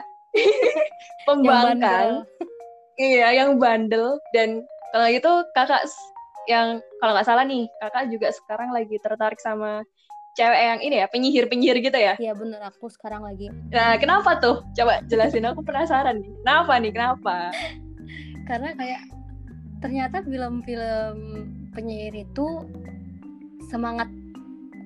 [1.27, 2.23] pembangkang,
[2.95, 5.83] iya yang bandel dan kalau gitu kakak
[6.49, 9.85] yang kalau nggak salah nih kakak juga sekarang lagi tertarik sama
[10.35, 12.13] cewek yang ini ya penyihir-penyihir gitu ya?
[12.15, 13.51] Iya bener aku sekarang lagi.
[13.71, 14.63] Nah kenapa tuh?
[14.75, 16.31] Coba jelasin aku penasaran nih.
[16.43, 16.91] Kenapa nih?
[16.95, 17.35] Kenapa?
[18.49, 19.01] Karena kayak
[19.83, 21.17] ternyata film-film
[21.75, 22.47] penyihir itu
[23.67, 24.07] semangat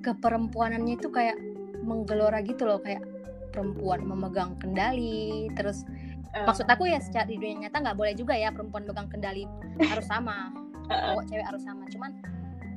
[0.01, 1.37] keperempuanannya itu kayak
[1.85, 2.81] menggelora gitu loh.
[2.81, 3.05] Kayak
[3.53, 5.85] perempuan memegang kendali terus.
[6.43, 9.47] Maksud aku ya secara di dunia nyata nggak boleh juga ya perempuan pegang kendali
[9.79, 10.51] harus sama
[10.91, 11.87] cowok cewek harus sama.
[11.87, 12.11] Cuman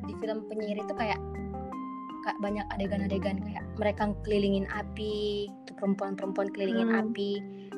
[0.06, 1.18] di film penyihir itu kayak
[2.22, 7.00] kayak banyak adegan-adegan kayak mereka kelilingin api tuh perempuan-perempuan kelilingin hmm.
[7.02, 7.30] api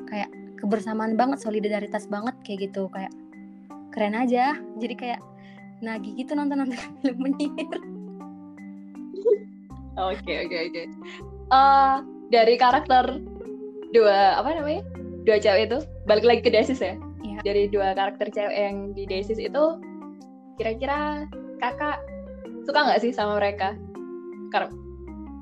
[0.09, 0.29] kayak
[0.61, 3.11] kebersamaan banget solidaritas banget kayak gitu kayak
[3.89, 4.53] keren aja.
[4.77, 5.21] Jadi kayak
[5.81, 7.79] nagih gitu nonton nonton film penyihir.
[9.97, 10.83] Oke oke oke.
[11.51, 11.97] Eh,
[12.31, 13.19] dari karakter
[13.91, 14.87] dua apa namanya
[15.25, 15.79] dua cewek itu
[16.09, 16.97] balik lagi ke Desis ya.
[17.21, 17.41] Yeah.
[17.45, 19.63] dari dua karakter cewek yang di Desis itu
[20.57, 21.25] kira-kira
[21.61, 22.01] kakak
[22.65, 23.77] suka nggak sih sama mereka?
[24.49, 24.69] Karena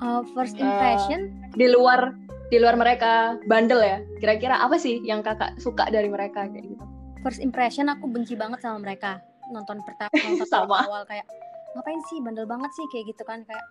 [0.04, 1.20] uh, first eh, impression?
[1.28, 2.12] uh, di luar
[2.50, 3.98] di luar mereka bandel ya.
[4.18, 6.84] Kira-kira apa sih yang kakak suka dari mereka kayak gitu?
[7.20, 9.20] First impression aku benci banget sama mereka.
[9.52, 10.84] Nonton pertama nonton sama.
[10.84, 11.24] awal kayak
[11.76, 12.18] ngapain sih?
[12.20, 13.64] Bandel banget sih kayak gitu kan kayak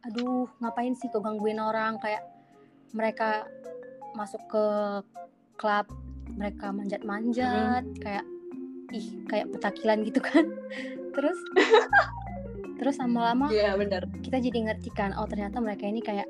[0.00, 1.96] aduh ngapain sih kok gangguin orang?
[2.02, 2.24] Kayak
[2.90, 3.46] mereka
[4.14, 4.64] masuk ke
[5.56, 5.86] klub
[6.34, 8.00] mereka manjat-manjat hmm.
[8.00, 8.24] kayak
[8.90, 10.46] ih kayak petakilan gitu kan
[11.14, 11.38] terus
[12.80, 14.08] terus lama-lama yeah, bener.
[14.24, 16.26] kita jadi ngerti kan oh ternyata mereka ini kayak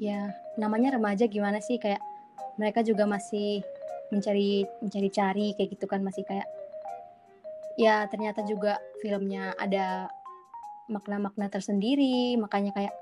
[0.00, 2.02] ya namanya remaja gimana sih kayak
[2.58, 3.62] mereka juga masih
[4.10, 6.46] mencari mencari cari kayak gitu kan masih kayak
[7.74, 10.10] ya ternyata juga filmnya ada
[10.86, 12.94] makna-makna tersendiri makanya kayak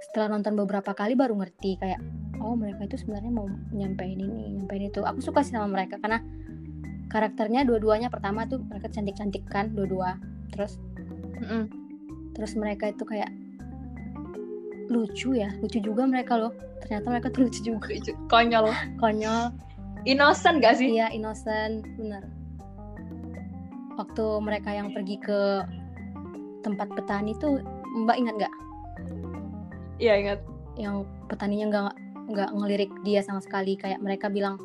[0.00, 2.00] setelah nonton beberapa kali baru ngerti kayak
[2.50, 5.06] oh mereka itu sebenarnya mau nyampein ini nyampein itu.
[5.06, 6.18] Aku suka sih sama mereka karena
[7.06, 8.10] karakternya dua-duanya.
[8.10, 10.18] Pertama tuh mereka cantik-cantik kan dua-dua.
[10.50, 10.82] Terus
[11.38, 11.62] mm -mm.
[12.34, 13.30] terus mereka itu kayak
[14.90, 15.54] lucu ya.
[15.62, 16.50] Lucu juga mereka loh.
[16.82, 17.86] Ternyata mereka tuh lucu juga.
[18.34, 18.74] Konyol.
[18.98, 19.54] Konyol.
[20.10, 20.98] Innocent gak sih?
[20.98, 21.86] Iya innocent.
[21.94, 22.26] Bener.
[23.94, 25.62] Waktu mereka yang pergi ke
[26.66, 27.62] tempat petani tuh
[28.04, 28.54] mbak ingat nggak
[30.02, 30.40] iya ingat.
[30.76, 33.74] Yang petaninya nggak nggak ngelirik dia sama sekali.
[33.74, 34.56] Kayak mereka bilang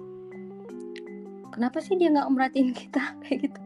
[1.51, 3.01] kenapa sih dia nggak merhatiin kita?
[3.25, 3.61] Kayak gitu.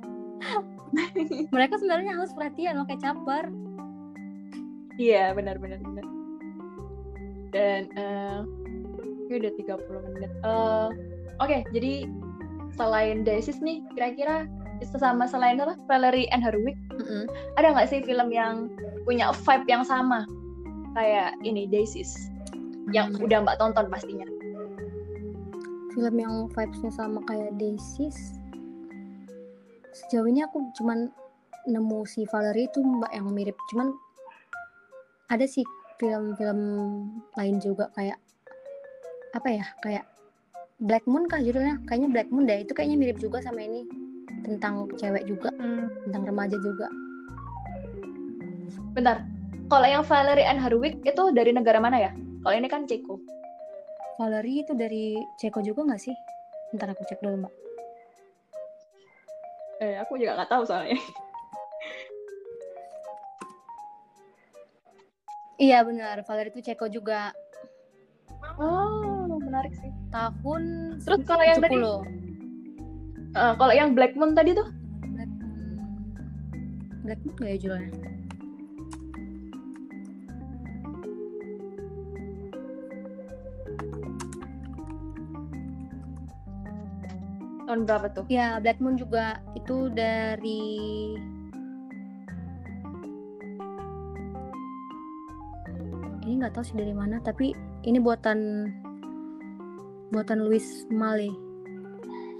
[1.56, 3.46] Mereka sebenarnya harus perhatian loh kayak caper
[5.00, 6.06] iya benar benar benar.
[7.50, 8.44] Dan uh,
[9.32, 9.80] udah 30
[10.20, 10.32] menit.
[10.44, 10.92] Uh,
[11.40, 12.06] oke okay, jadi
[12.76, 14.46] selain Desis nih kira-kira
[15.00, 15.80] sama selain apa?
[15.88, 16.78] Valerie and Her Week.
[17.00, 17.24] Mm -hmm.
[17.56, 18.70] ada nggak sih film yang
[19.08, 20.28] punya vibe yang sama?
[20.94, 22.30] Kayak ini Desis
[22.92, 23.26] yang hmm.
[23.26, 24.28] udah mbak tonton pastinya.
[25.94, 28.39] Film yang vibesnya sama kayak Desis
[30.00, 31.10] sejauh ini aku cuman
[31.68, 33.58] nemu si Valerie itu mbak yang mirip.
[33.74, 33.94] Cuman
[35.30, 35.65] ada sih
[36.00, 36.60] film-film
[37.36, 38.18] lain juga kayak
[39.36, 40.06] apa ya kayak
[40.80, 41.84] Black Moon kah judulnya?
[41.86, 42.63] Kayaknya Black Moon deh.
[42.63, 43.84] Itu kayaknya mirip juga sama ini.
[44.46, 46.10] Tentang cewek juga hmm.
[46.10, 46.88] tentang remaja juga.
[48.96, 49.27] Bentar.
[49.69, 53.19] Kalau yang Valerie and Harwick itu dari negara mana ya kalau ini kan Ceko.
[54.19, 56.15] Valerie itu dari Ceko juga nggak sih?
[56.75, 57.54] Ntar aku cek dulu mbak.
[59.79, 61.00] Eh, aku juga nggak tahu soalnya.
[65.65, 67.31] iya benar, Valerie itu Ceko juga.
[68.60, 69.92] Oh, menarik sih.
[70.12, 70.63] Tahun
[71.00, 72.04] Terus kalau yang tadi uh,
[73.56, 74.67] kalau yang Black Moon tadi tuh?
[75.15, 75.79] Black Moon.
[77.08, 78.19] Black Moon gak ya judulnya?
[87.70, 88.26] Tahun berapa tuh?
[88.28, 91.13] Ya, Black Moon juga itu dari
[96.26, 97.54] ini nggak tahu sih dari mana tapi
[97.86, 98.70] ini buatan
[100.10, 101.30] buatan Louis Malle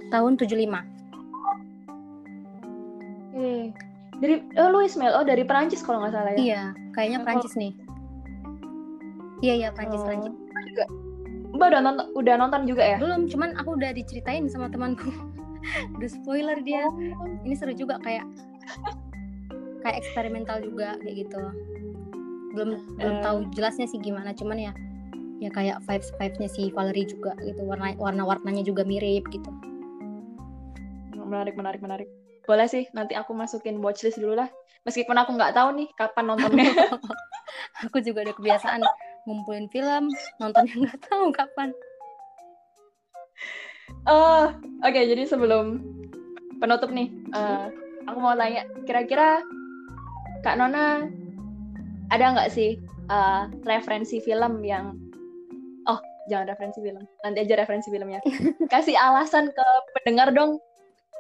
[0.10, 0.58] tahun 75
[3.30, 3.72] Oke.
[4.20, 6.38] Dari oh Louis Malle, oh dari Perancis kalau nggak salah ya.
[6.38, 6.62] iya
[6.92, 7.26] kayaknya Oh.
[7.26, 7.72] Prancis nih
[9.40, 10.06] iya iya Prancis Oh.
[10.06, 10.34] Prancis
[10.70, 10.86] Juga.
[11.60, 12.98] Mbak udah nonton udah nonton juga ya?
[12.98, 15.12] belum cuman aku udah diceritain sama temanku
[16.00, 17.28] udah spoiler dia Oh.
[17.44, 18.24] ini seru juga kayak
[19.82, 21.40] kayak eksperimental juga kayak gitu
[22.50, 23.22] belum belum Eh.
[23.22, 24.72] tahu jelasnya sih gimana cuman ya
[25.38, 29.52] ya kayak vibes vibesnya si Valerie juga gitu warna warna warnanya juga mirip gitu
[31.30, 32.10] Menarik, menarik, menarik.
[32.44, 34.50] Boleh sih, nanti aku masukin watchlist dulu lah.
[34.82, 36.66] Meskipun aku nggak tahu nih kapan nontonnya.
[37.86, 38.82] aku juga udah kebiasaan
[39.30, 40.10] ngumpulin film
[40.42, 41.70] nontonnya nggak tahu kapan
[44.08, 44.46] Eh,
[44.82, 45.84] oke, jadi sebelum
[46.58, 47.66] penutup nih, eh,
[48.08, 49.44] aku mau tanya, kira-kira
[50.42, 51.04] Kak Nona
[52.10, 54.96] ada nggak sih eh, referensi film yang,
[55.90, 56.00] oh
[56.32, 58.24] jangan referensi film, nanti aja referensi filmnya.
[58.74, 59.68] Kasih alasan ke
[60.00, 60.58] pendengar dong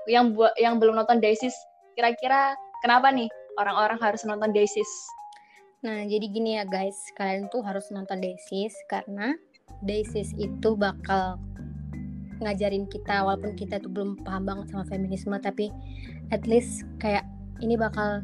[0.07, 1.55] yang buat yang belum nonton Daisies,
[1.99, 3.27] kira-kira kenapa nih
[3.59, 4.89] orang-orang harus nonton Daisies?
[5.79, 6.97] Nah jadi gini ya guys.
[7.15, 9.35] Kalian tuh harus nonton Daisies karena
[9.83, 11.39] Daisies itu bakal
[12.39, 15.71] ngajarin kita walaupun kita tuh belum paham banget sama feminisme tapi
[16.31, 17.27] at least kayak
[17.59, 18.23] ini bakal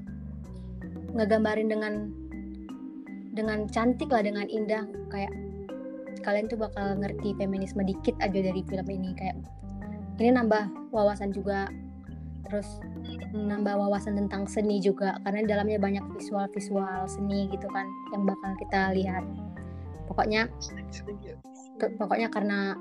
[1.15, 2.11] ngegambarin dengan
[3.35, 4.87] dengan cantik lah dengan indah.
[5.11, 5.31] Kayak
[6.23, 9.11] kalian tuh bakal ngerti feminisme dikit aja dari film ini.
[9.19, 9.43] Kayak
[10.19, 11.67] ini nambah wawasan juga.
[12.47, 12.79] Terus
[13.35, 17.85] nambah wawasan tentang seni juga karena di dalamnya banyak visual-visual seni gitu kan
[18.15, 19.23] yang bakal kita lihat.
[20.07, 20.47] Pokoknya
[21.99, 22.79] pokoknya karena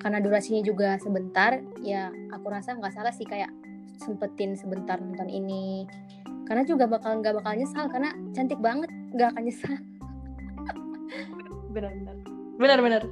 [0.00, 3.52] karena durasinya juga sebentar ya aku rasa nggak salah sih kayak
[4.00, 5.84] sempetin sebentar nonton ini.
[6.48, 9.76] Karena juga bakal nggak bakal nyesal karena cantik banget nggak akan nyesal.
[11.72, 12.16] Benar-benar
[12.60, 13.02] benar-benar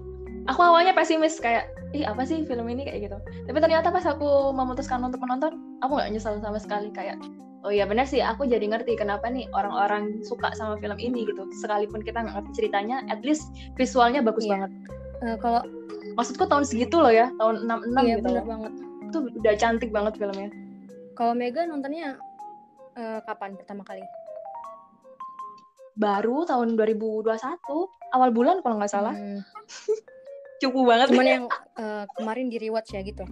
[0.47, 2.85] aku awalnya pesimis kayak ih apa sih film ini?
[2.85, 3.19] Kayak gitu.
[3.45, 7.19] Tapi ternyata pas aku memutuskan untuk menonton aku nggak nyesal sama sekali kayak
[7.61, 11.45] oh iya benar sih aku jadi ngerti kenapa nih orang-orang suka sama film ini gitu.
[11.57, 14.53] Sekalipun kita nggak ngerti ceritanya at least visualnya bagus Iya.
[14.57, 14.71] banget.
[15.21, 15.61] Eh, kalau
[16.17, 18.47] maksudku tahun segitu loh ya tahun 66 iya gitu bener loh.
[18.49, 18.73] banget.
[19.11, 20.49] Itu udah cantik banget filmnya.
[21.13, 22.17] Kalau Mega nontonnya
[22.97, 24.01] eh, kapan pertama kali?
[25.95, 27.37] Baru tahun 2021
[28.11, 29.13] awal bulan kalau nggak salah.
[29.13, 29.43] Hmm,
[30.61, 31.45] cukup banget cuman yang
[31.81, 33.25] eh, kemarin di rewatch ya gitu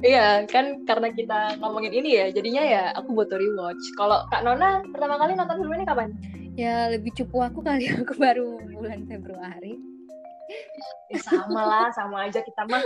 [0.00, 3.84] Iya, kan karena kita ngomongin ini ya, jadinya ya aku butuh rewatch.
[4.00, 6.08] Kalau Kak Nona pertama kali nonton film ini kapan?
[6.58, 9.76] ya lebih cupu aku kali aku baru bulan Februari
[11.10, 12.82] Ya, sama lah, sama aja kita mah.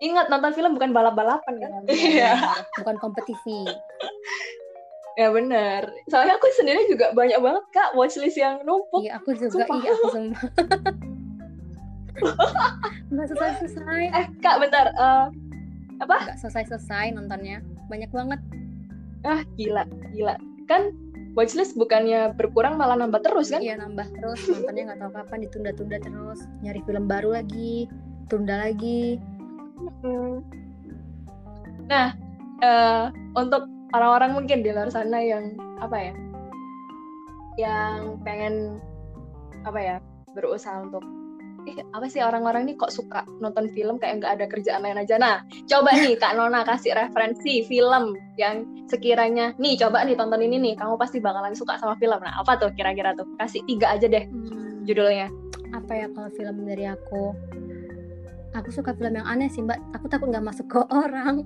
[0.00, 1.70] Ingat nonton film bukan balap-balapan kan?
[1.92, 2.32] Iya.
[2.80, 3.68] bukan kompetisi
[5.18, 5.82] Ya benar.
[6.06, 9.02] Soalnya aku sendiri juga banyak banget Kak watchlist yang numpuk.
[9.02, 9.76] iya aku juga Sumpah.
[9.82, 10.38] iya aku semua
[13.14, 15.26] nggak selesai selesai Eh Kak bentar, Eh,
[15.98, 17.58] nggak selesai selesai nontonnya
[17.90, 18.38] banyak banget
[19.26, 19.82] ah gila,
[20.14, 20.38] gila.
[20.70, 20.94] Kan
[21.34, 23.58] watchlist bukannya berkurang malah nambah terus kan?
[23.58, 27.90] iya nambah terus nontonnya nggak tahu kapan ditunda-tunda terus nyari film baru lagi
[28.30, 29.18] tunda lagi.
[31.88, 32.12] Nah,
[32.60, 33.04] eh,
[33.34, 36.12] untuk orang-orang mungkin di luar sana yang apa ya,
[37.58, 38.78] yang pengen
[39.66, 39.96] apa ya
[40.32, 41.02] berusaha untuk
[41.66, 45.20] eh apa sih orang-orang nih kok suka nonton film kayak nggak ada kerjaan lain aja.
[45.20, 50.56] Nah, coba nih Kak Nona kasih referensi film yang sekiranya nih coba nih tonton ini
[50.56, 52.16] nih, kamu pasti bakalan suka sama film.
[52.22, 53.28] Nah, apa tuh kira-kira tuh?
[53.36, 55.28] Kasih tiga aja deh Hmm, judulnya.
[55.68, 57.36] apa ya kalau film dari aku
[58.56, 61.44] aku suka film yang aneh sih mbak aku takut nggak masuk ke orang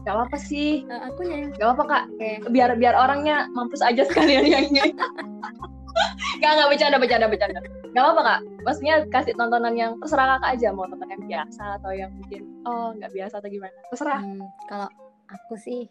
[0.00, 2.04] Gak apa sih, Eh, akunya yang gak apa Kak.
[2.16, 4.80] kayak biar biar orangnya mampus aja sekalian yang ini.
[6.40, 7.60] Gak nggak bercanda bercanda bercanda.
[7.92, 8.40] Gak apa kak.
[8.64, 12.96] Maksudnya kasih tontonan yang terserah kakak aja mau tonton yang biasa atau yang mungkin oh
[12.96, 13.74] nggak biasa atau gimana.
[13.92, 14.20] Terserah.
[14.24, 14.88] Hmm, kalau
[15.28, 15.84] aku sih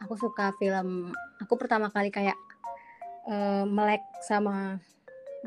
[0.00, 2.38] aku suka film aku pertama kali kayak
[3.28, 4.80] eh, melek sama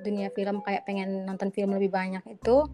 [0.06, 2.70] dunia film kayak pengen nonton film lebih banyak itu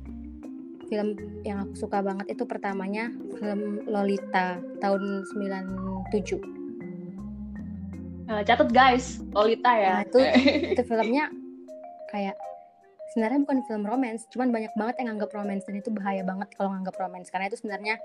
[0.89, 1.15] film
[1.45, 6.59] yang aku suka banget itu pertamanya film Lolita tahun 97
[8.29, 9.89] Nah, catat guys, Lolita ya.
[9.89, 10.21] Nah, itu
[10.77, 11.33] itu filmnya
[12.13, 12.37] kayak
[13.09, 16.69] sebenarnya bukan film romance cuman banyak banget yang nganggap romance dan itu bahaya banget kalau
[16.77, 17.97] nganggap romance karena itu sebenarnya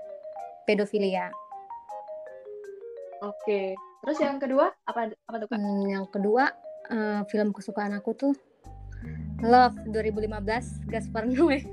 [0.65, 1.29] pedofilia
[3.23, 3.73] Oke.
[4.05, 5.57] Terus yang kedua apa apa tuh kak?
[5.57, 6.51] Hmm, yang kedua
[6.89, 8.33] eh, film kesukaan aku tuh
[9.41, 11.65] Love 2015 Gaspar Noé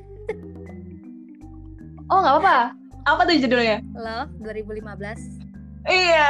[2.11, 2.59] Oh nggak apa-apa.
[3.07, 3.83] Apa tuh judulnya?
[3.99, 5.43] Love 2015
[5.87, 6.27] Iya.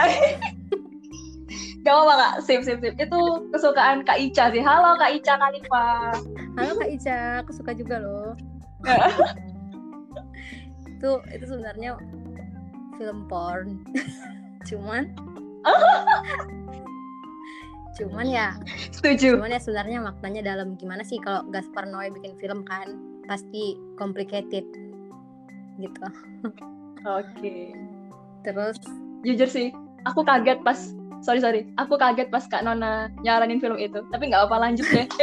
[1.84, 2.94] Gak apa kak, sip sip sip.
[2.96, 4.62] Itu kesukaan Kak Ica sih.
[4.64, 6.16] Halo Kak Ica Kalifa.
[6.56, 8.32] Halo Kak Ica, aku suka juga loh.
[10.88, 11.98] itu itu sebenarnya
[12.96, 13.82] film porn.
[14.66, 15.10] cuman
[17.98, 18.56] cuman ya
[18.94, 22.96] setuju cuman ya sebenarnya maknanya dalam gimana sih kalau Gaspar Noé bikin film kan
[23.28, 24.64] pasti complicated
[25.80, 26.06] gitu.
[27.06, 27.22] Oke.
[27.36, 27.62] Okay.
[28.42, 28.78] terus?
[29.22, 29.70] Jujur sih
[30.04, 30.78] aku kaget pas
[31.22, 31.62] sorry sorry.
[31.78, 34.02] Aku kaget pas kak Nona nyaranin film itu.
[34.10, 35.06] Tapi nggak apa lanjut deh.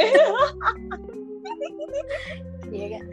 [2.70, 3.06] Iya kan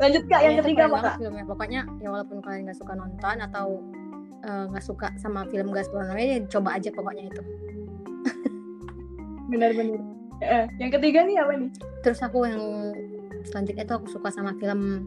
[0.00, 1.44] lanjut kak yang ya, ketiga apa kak filmnya.
[1.46, 3.66] Pokoknya ya walaupun kalian nggak suka nonton atau
[4.42, 7.42] eh, nggak uh, suka sama film Gaspar Noé ya coba aja pokoknya itu.
[9.52, 10.00] Benar-benar
[10.42, 11.70] eh, yang ketiga nih apa nih?
[12.02, 12.62] Terus aku yang
[13.46, 15.06] selanjutnya itu aku suka sama film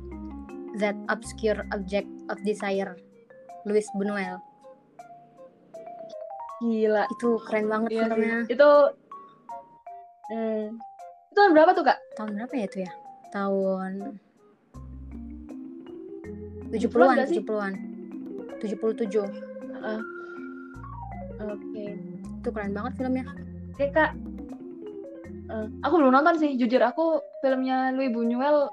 [0.81, 2.95] That Obscure Object of Desire
[3.63, 4.37] Louis Buñuel
[6.63, 7.03] Gila.
[7.11, 8.37] Itu keren banget iya, filmnya.
[8.47, 8.69] Itu
[10.31, 10.65] hmm,
[11.31, 11.99] itu tahun berapa tuh, Kak?
[12.15, 12.91] Tahun berapa ya itu ya?
[13.35, 13.91] Tahun
[16.71, 17.73] 70-an, 70-an.
[18.63, 18.63] 77.
[18.65, 19.99] Uh,
[21.43, 21.59] Oke.
[21.59, 21.91] Okay.
[22.41, 23.25] Itu keren banget filmnya.
[23.75, 24.15] Oke, Kak.
[25.45, 28.65] Uh, aku belum nonton sih, jujur aku filmnya Louis Buñuel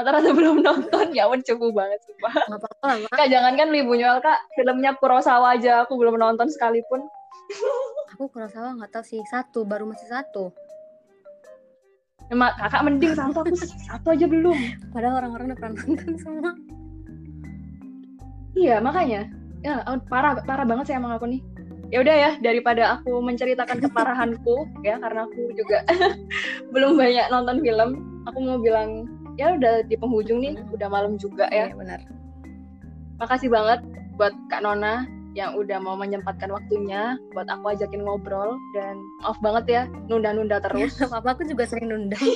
[0.00, 1.06] rata-rata belum nonton.
[1.12, 2.32] Ya ampun cukup banget sumpah.
[2.32, 5.84] Gak apa-apa kak jangan kan Buñuel kak filmnya Kurosawa aja.
[5.84, 7.04] Aku belum nonton sekalipun.
[8.16, 9.20] Aku Kurosawa nggak tahu sih.
[9.28, 10.50] Satu baru masih satu.
[12.32, 13.44] Emang kakak mending satu.
[13.44, 14.56] Aku satu aja belum.
[14.94, 16.52] Padahal orang-orang udah pernah nonton semua.
[18.56, 19.28] Iya makanya.
[19.60, 21.42] Ya parah parah banget sih emang aku nih.
[21.90, 25.82] Ya udah ya daripada aku menceritakan keparahanku ya karena aku juga
[26.70, 27.90] belum banyak nonton film
[28.30, 31.72] aku mau bilang ya udah di penghujung nih udah malam juga ya.
[31.72, 32.00] Iya, benar
[33.20, 33.84] makasih banget
[34.16, 35.04] buat kak Nona
[35.38, 38.58] yang udah mau menyempatkan waktunya buat aku ajakin ngobrol.
[38.74, 40.98] Dan maaf banget ya nunda-nunda terus.
[40.98, 42.18] Apa aku juga sering nunda.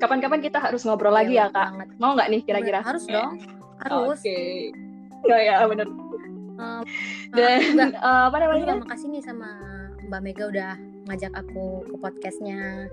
[0.00, 1.68] Kapan-kapan kita harus ngobrol ya, lagi ya kak?
[1.78, 1.88] banget.
[2.02, 2.80] mau nggak nih kira-kira?
[2.82, 3.38] Harus dong.
[3.86, 4.18] Harus.
[4.18, 4.26] Oke.
[4.26, 4.74] Okay.
[5.22, 5.86] nggak ya bener.
[6.58, 6.82] Um,
[7.36, 8.82] dan juga, uh, apa namanya?
[8.82, 9.50] makasih nih sama
[10.10, 10.72] Mbak Mega udah
[11.06, 12.90] ngajak aku ke podcastnya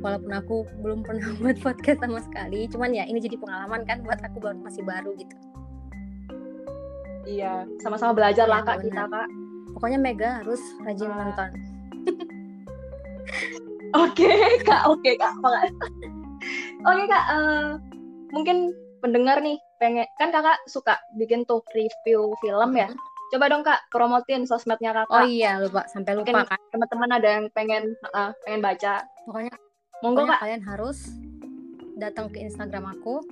[0.00, 4.20] walaupun aku belum pernah buat podcast sama sekali cuman ya ini jadi pengalaman kan buat
[4.22, 5.34] aku baru masih baru gitu.
[7.28, 9.28] Iya sama-sama belajar ya, lah kak kita kak.
[9.76, 11.16] Pokoknya Mega harus rajin uh.
[11.16, 11.50] nonton.
[13.96, 14.28] Oke
[14.68, 15.32] kak oke kak
[16.84, 17.80] oke kak uh,
[18.36, 22.90] mungkin pendengar nih pengen kan kakak suka bikin tuh review film ya?
[22.90, 23.06] Mm-hmm.
[23.28, 25.12] coba dong kak promotin sosmednya kakak.
[25.12, 29.04] Oh iya lupa sampai lupa Mungkin kan teman-teman ada yang pengen uh, pengen baca.
[29.28, 29.52] Pokoknya
[29.98, 30.46] Monggo Kak.
[30.46, 31.10] kalian harus
[31.98, 33.22] datang ke Instagram aku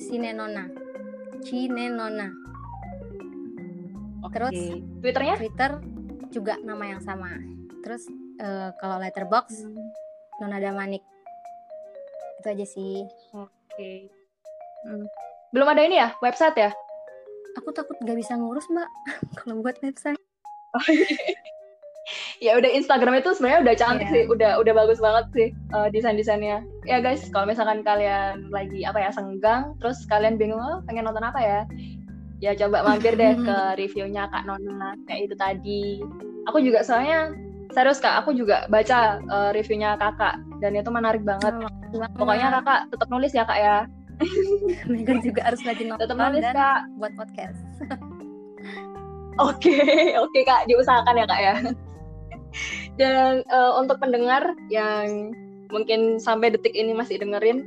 [0.00, 0.72] @sinenona.
[1.44, 2.32] Cinenona.
[4.24, 4.32] Oke.
[4.40, 4.56] Terus
[5.04, 5.34] Twitternya?
[5.36, 5.72] Twitter
[6.32, 7.36] juga nama yang sama.
[7.84, 8.08] Terus
[8.40, 9.88] uh, kalau letterbox hmm.
[10.40, 11.04] Nona Damanik.
[12.40, 13.04] Itu aja sih.
[13.36, 13.52] Oke.
[13.76, 13.98] Okay.
[14.88, 15.04] Hmm.
[15.52, 16.70] Belum ada ini ya, website ya?
[17.56, 18.88] Aku takut gak bisa ngurus, Mbak,
[19.40, 20.20] kalau buat website.
[22.44, 24.14] Ya udah Instagram itu sebenarnya udah cantik yeah.
[24.14, 26.60] sih, udah udah bagus banget sih uh, desain-desainnya.
[26.84, 31.24] Ya guys, kalau misalkan kalian lagi apa ya senggang, terus kalian bingung oh, pengen nonton
[31.24, 31.60] apa ya,
[32.44, 35.84] ya coba mampir deh ke reviewnya Kak Nona kayak itu tadi.
[36.46, 37.32] Aku juga soalnya
[37.74, 41.50] serius kak, aku juga baca uh, reviewnya kakak dan itu menarik banget.
[41.58, 43.76] Oh, Pokoknya kakak tetap nulis ya kak ya.
[44.92, 47.58] Megan juga harus rajin nonton tetap nulis kak buat podcast.
[49.36, 49.76] Oke,
[50.22, 51.54] oke okay, kak, diusahakan ya kak ya.
[52.96, 55.32] Dan uh, untuk pendengar yang
[55.68, 57.62] mungkin sampai detik ini masih dengerin,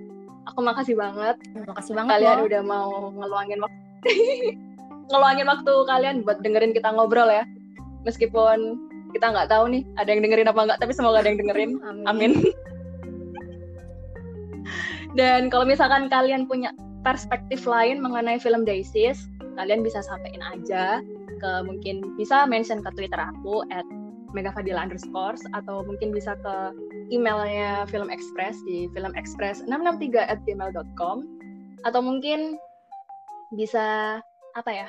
[0.49, 1.37] aku makasih banget.
[1.67, 2.47] Makasih banget kalian loh.
[2.49, 3.77] udah mau ngeluangin waktu
[5.09, 7.45] ngeluangin waktu kalian buat dengerin kita ngobrol ya.
[8.07, 8.79] Meskipun
[9.13, 11.71] kita nggak tahu nih ada yang dengerin apa nggak, tapi semoga ada yang dengerin.
[11.85, 12.05] Amin.
[12.07, 12.33] Amin.
[15.17, 16.69] Dan kalau misalkan kalian punya
[17.01, 19.25] perspektif lain mengenai film Daisies,
[19.57, 21.01] kalian bisa sampaikan aja
[21.39, 23.87] ke mungkin bisa mention ke Twitter aku at
[24.35, 26.55] megafadila underscore atau mungkin bisa ke
[27.09, 31.17] emailnya Film Express di filmexpress663 at gmail.com
[31.87, 32.59] atau mungkin
[33.55, 34.19] bisa
[34.57, 34.87] apa ya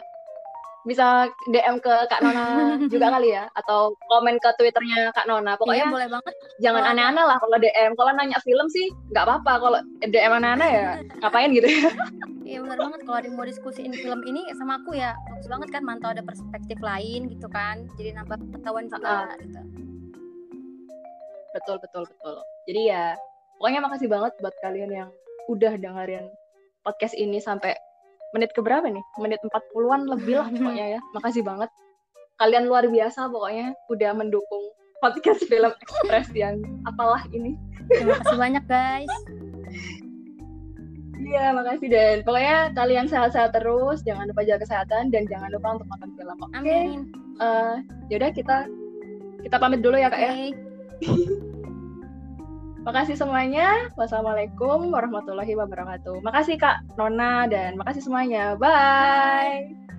[0.89, 2.45] bisa DM ke Kak Nona
[2.93, 5.57] juga kali ya atau komen ke Twitternya Kak Nona.
[5.61, 6.35] Pokoknya iya, boleh banget.
[6.65, 9.53] jangan aneh-aneh lah kalau DM kalau nanya film sih nggak apa-apa.
[9.61, 10.89] Kalau DM aneh-aneh ya
[11.21, 11.91] ngapain gitu ya?
[12.45, 13.01] Iya benar banget.
[13.05, 15.13] Kalau ada yang mau diskusiin film ini sama aku ya.
[15.29, 17.85] Bagus banget kan mantau ada perspektif lain gitu kan.
[18.01, 19.61] Jadi nambah pengetahuan juga uh, gitu.
[21.55, 22.37] Betul betul betul.
[22.65, 23.15] Jadi ya
[23.61, 25.11] pokoknya makasih banget buat kalian yang
[25.53, 26.31] udah dengerin
[26.87, 27.77] podcast ini sampai
[28.35, 29.05] menit ke berapa nih?
[29.19, 31.01] Menit 40-an lebih lah pokoknya ya.
[31.17, 31.71] Makasih banget.
[32.41, 34.65] kalian luar biasa pokoknya udah mendukung
[35.05, 37.53] podcast film Express yang apalah ini.
[37.93, 39.15] Terima kasih banyak guys.
[41.21, 45.87] Iya, makasih dan pokoknya kalian sehat-sehat terus, jangan lupa jaga kesehatan dan jangan lupa untuk
[45.93, 46.37] nonton film.
[46.41, 46.53] Oke.
[46.65, 46.85] Okay?
[46.89, 47.03] Amin.
[47.37, 47.77] Uh,
[48.09, 48.65] yaudah kita
[49.45, 50.33] kita pamit dulu ya kak ya.
[52.81, 53.93] Makasih semuanya.
[53.95, 56.25] Wassalamualaikum warahmatullahi wabarakatuh.
[56.25, 58.57] Makasih Kak Nona dan makasih semuanya.
[58.57, 59.69] Bye.
[59.69, 59.90] Bye.